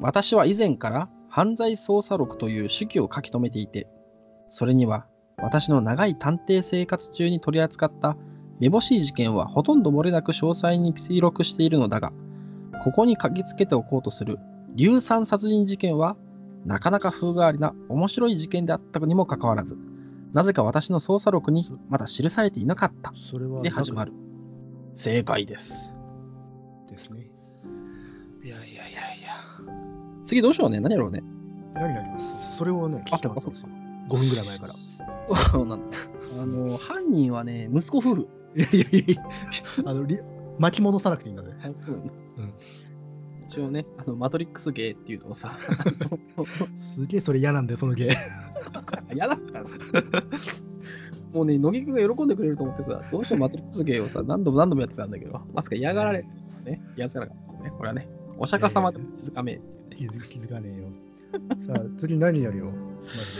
[0.00, 3.86] 私は以前から犯罪捜査録という手記を書き留めていて、
[4.48, 5.06] それには
[5.36, 8.16] 私の長い探偵生活中に取り扱った
[8.58, 12.12] めぼしい事件はほとんど漏れなく詳細に記録しているのだが、
[12.82, 14.38] ここに書きつけておこうとする
[14.76, 16.16] 硫酸殺人事件は
[16.64, 19.76] なかなか風変わりな面白い事件であったにもかかわらず、
[20.32, 23.12] なぜか私の捜査録にまだ記されていなかった。
[23.14, 24.12] それはで始まる。
[24.94, 25.96] 正解です。
[26.88, 27.30] ですね。
[28.44, 29.34] いやいやいやいや。
[30.26, 30.80] 次どうしようね。
[30.80, 31.22] 何やろうね。
[31.74, 32.56] 何があります？
[32.56, 33.68] それをね、聞きたかったんですよ。
[34.08, 34.74] 5分ぐらい前から。
[35.36, 35.96] そうなんだ。
[36.42, 38.28] あの、犯人はね、息子夫婦。
[38.56, 39.22] いやいやいやいや
[39.86, 40.18] あの、り
[40.58, 41.56] 巻き戻さなくていいんだね。
[42.38, 42.52] うん
[43.50, 45.58] 一応ね、あの、マトリックスゲーっていうのをさ、
[46.76, 48.14] すげえそれ嫌なんだよ、そのゲー。
[49.12, 49.60] 嫌だったな。
[51.32, 56.26] もうね、乃木くんが喜んでくれると思ってさ、どうしてもマトリックスゲーをさ、何度も何度もやってたんだけど、まさか嫌がられる
[56.64, 56.80] ね。
[56.94, 57.72] 気がつかなかったね。
[57.76, 58.08] これはね、
[58.38, 59.60] お釈迦様でも気づかめえ。
[59.96, 60.88] 気づ気づかねえよ。
[61.60, 62.72] さあ、次何やるよ、マ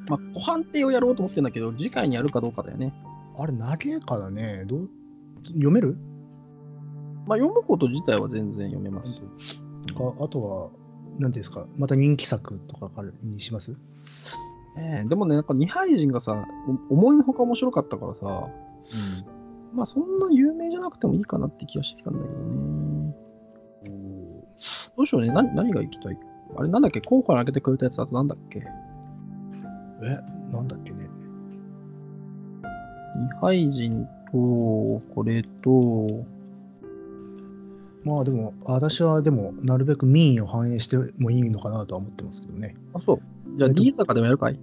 [0.07, 2.93] まあ、ご判定をやろうと思ってんだけど、次回にやるかどうかだよね。
[3.37, 4.89] あれ、長えからね、どう
[5.47, 5.97] 読める？
[7.27, 9.21] まあ、読むこと自体は全然読めます。
[9.21, 9.25] か
[10.19, 10.69] あとは、
[11.17, 13.75] 何ていうんですか、また人気作とかからにします？
[14.77, 16.45] ええでもね、なんか二杯人がさ、
[16.89, 18.49] お思いのほか面白かったからさ、
[19.73, 23.15] まあそんな有名じゃなくてもいいかなって気がしてきたんだけどね。
[24.97, 26.17] どうしようね、何何が行きたい？
[26.57, 27.01] あれなんだっけ？
[27.01, 28.59] 候補に挙げてくれたやつだとなんだっけ？
[28.59, 31.07] え、なんだっけね？
[33.15, 36.25] 二杯人と、これと、
[38.05, 42.75] まあでも、私はでも、なるべく民意を反映してもいいのかなとは思ってますけどね。
[42.93, 43.19] あ、そう。
[43.57, 44.59] じゃあ、えっと D 坂でもやるかい？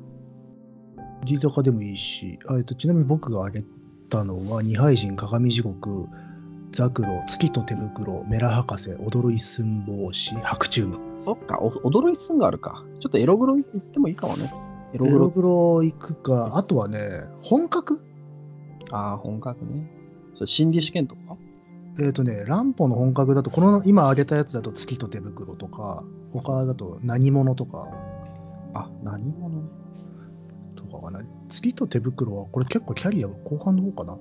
[1.25, 3.67] リーダカでもいいし、あえっと、ちなみに僕が挙げ
[4.09, 6.07] たのは、二杯人、鏡地獄、
[6.73, 10.99] ザクロ、月と手袋、メラ博士、踊る一寸法師、白チューム。
[11.25, 12.85] そっか、お驚いすんがあるか。
[12.99, 14.53] ちょっとエログロ行ってもいいかもね。
[14.95, 15.31] エロエログロ。
[15.31, 16.99] グロ行くか、あとはね、
[17.41, 18.01] 本格？
[18.91, 19.89] ああ、本格ね。
[20.35, 21.37] それ心理試験とか？
[21.99, 27.89] えっ、とね、乱歩の本格だと、この今挙げたやつだと月と手袋とか、他だと何者とか、
[28.75, 29.69] あ、何者ね。
[30.75, 31.21] とかかな。
[31.49, 34.19] 月と手袋は、これ結構キャリア後半の方かな。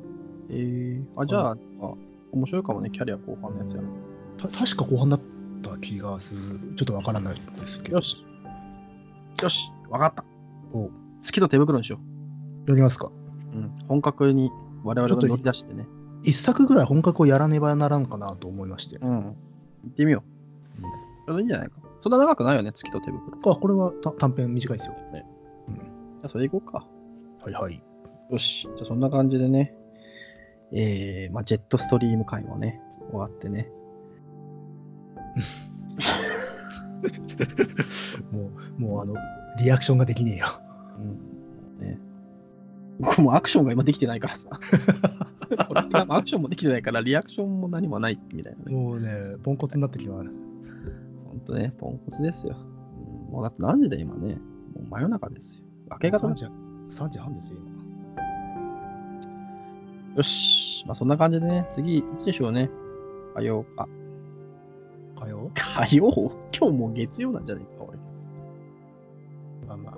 [0.49, 1.93] えー、あ、じゃあ、あ
[2.33, 3.87] 面白いかもね、キャリア後半のやつやる。
[4.37, 5.21] た確か後半だっ
[5.61, 6.75] た気がする。
[6.75, 7.97] ちょっとわからないですけど。
[7.97, 8.25] よし。
[9.41, 10.25] よし、わかった。
[10.73, 10.89] お
[11.21, 11.99] 月と手袋にしよ
[12.67, 13.11] やりますか。
[13.53, 13.57] う。
[13.57, 13.71] うん。
[13.87, 14.51] 本格に
[14.83, 15.87] 我々が乗り出してね。
[16.23, 18.97] 一作ぐらい本格をやらねばならんかなと思いまして。
[18.97, 19.23] うん。
[19.23, 19.35] 行
[19.87, 20.23] ってみよ
[20.79, 20.81] う。
[20.81, 21.75] ちょうどいいんじゃないか。
[22.01, 23.53] そんな長くないよね、月と手袋。
[23.53, 24.95] あ、これはた短編短いですよ。
[25.13, 25.25] ね
[25.67, 26.85] うん、じゃあ、それ行こうか。
[27.43, 27.81] はいはい。
[28.29, 28.63] よし。
[28.63, 29.73] じゃあ、そんな感じでね。
[30.71, 32.81] えー、まあ、ジェットストリーム会もね、
[33.11, 33.69] 終わってね。
[38.31, 39.15] もう、もうあの、
[39.59, 40.47] リアクションができねえよ。
[40.97, 41.01] う
[41.83, 41.85] ん。
[41.85, 41.99] ね。
[42.99, 44.49] 僕もアクションが今できてないからさ。
[45.57, 48.75] アクションもできてないから、リアクションも何もないみたいなね。
[48.75, 50.29] もうね、ポンコツになってきます。
[51.25, 52.55] ほんとね、ポンコツですよ。
[52.55, 52.71] うん
[53.31, 54.35] もうだって何時だ今ね。
[54.75, 55.65] もう真夜中ですよ。
[55.91, 57.71] 明け方3だ時3時半ですよ、今。
[60.17, 60.85] よし。
[60.85, 62.69] まあそんな感じでね、次、いつでしょうね。
[63.33, 63.87] 火曜、あ、
[65.15, 65.49] 火曜？
[65.55, 66.33] 火曜？
[66.53, 67.97] 今日もう月曜なんじゃねえか、俺。
[69.65, 69.97] まあまあ。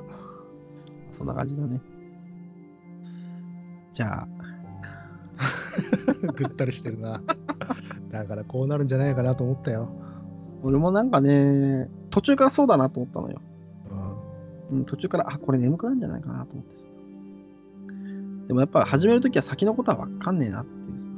[1.11, 1.81] そんな感じだね。
[3.93, 4.27] じゃあ、
[6.35, 7.21] ぐったりしてるな。
[8.11, 9.89] だからこうなるんじゃないかなと思ったよ。
[10.63, 13.41] 俺もなんかね、途中からそうだなと思ったのよ。
[14.71, 16.87] うんうん、途中から、あ、これ眠くなるんじゃないかなと思ってさ。
[18.47, 21.09] でもやっぱ始めるときは先のことは分かんねえなっていうさ。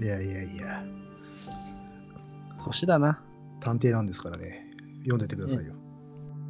[0.00, 0.84] いやいやいや、
[2.64, 3.22] 年だな。
[3.60, 4.68] 探偵なんですからね。
[5.00, 5.74] 読んでてくださいよ。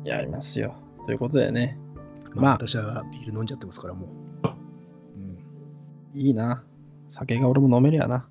[0.05, 0.75] やりますよ。
[1.07, 1.79] ということでね、
[2.35, 4.09] まあ、まあ私はビール飲んじゃってますから、もう。
[5.17, 5.21] う
[6.17, 6.63] ん、いいな。
[7.09, 8.29] 酒が俺も飲めるやな。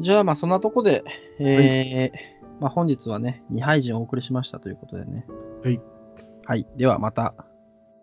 [0.00, 1.04] じゃあ、まあそんなとこで、
[1.38, 2.12] えー、はい、
[2.60, 5.26] まあ、本日はね、2杯陣お送りしましたということでね。
[5.62, 5.80] はい。
[6.46, 6.66] はい。
[6.76, 7.34] ではまた、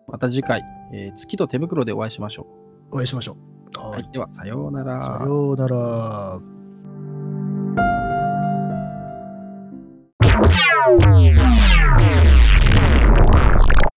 [0.06, 0.62] また次回、
[0.92, 2.46] えー、月と手袋でお会いしましょ
[2.90, 2.96] う。
[2.96, 3.36] お会いしましょ
[3.76, 3.80] う。
[3.80, 4.02] はい。
[4.02, 5.18] はい、では、さようなら。
[5.18, 6.40] さようなら。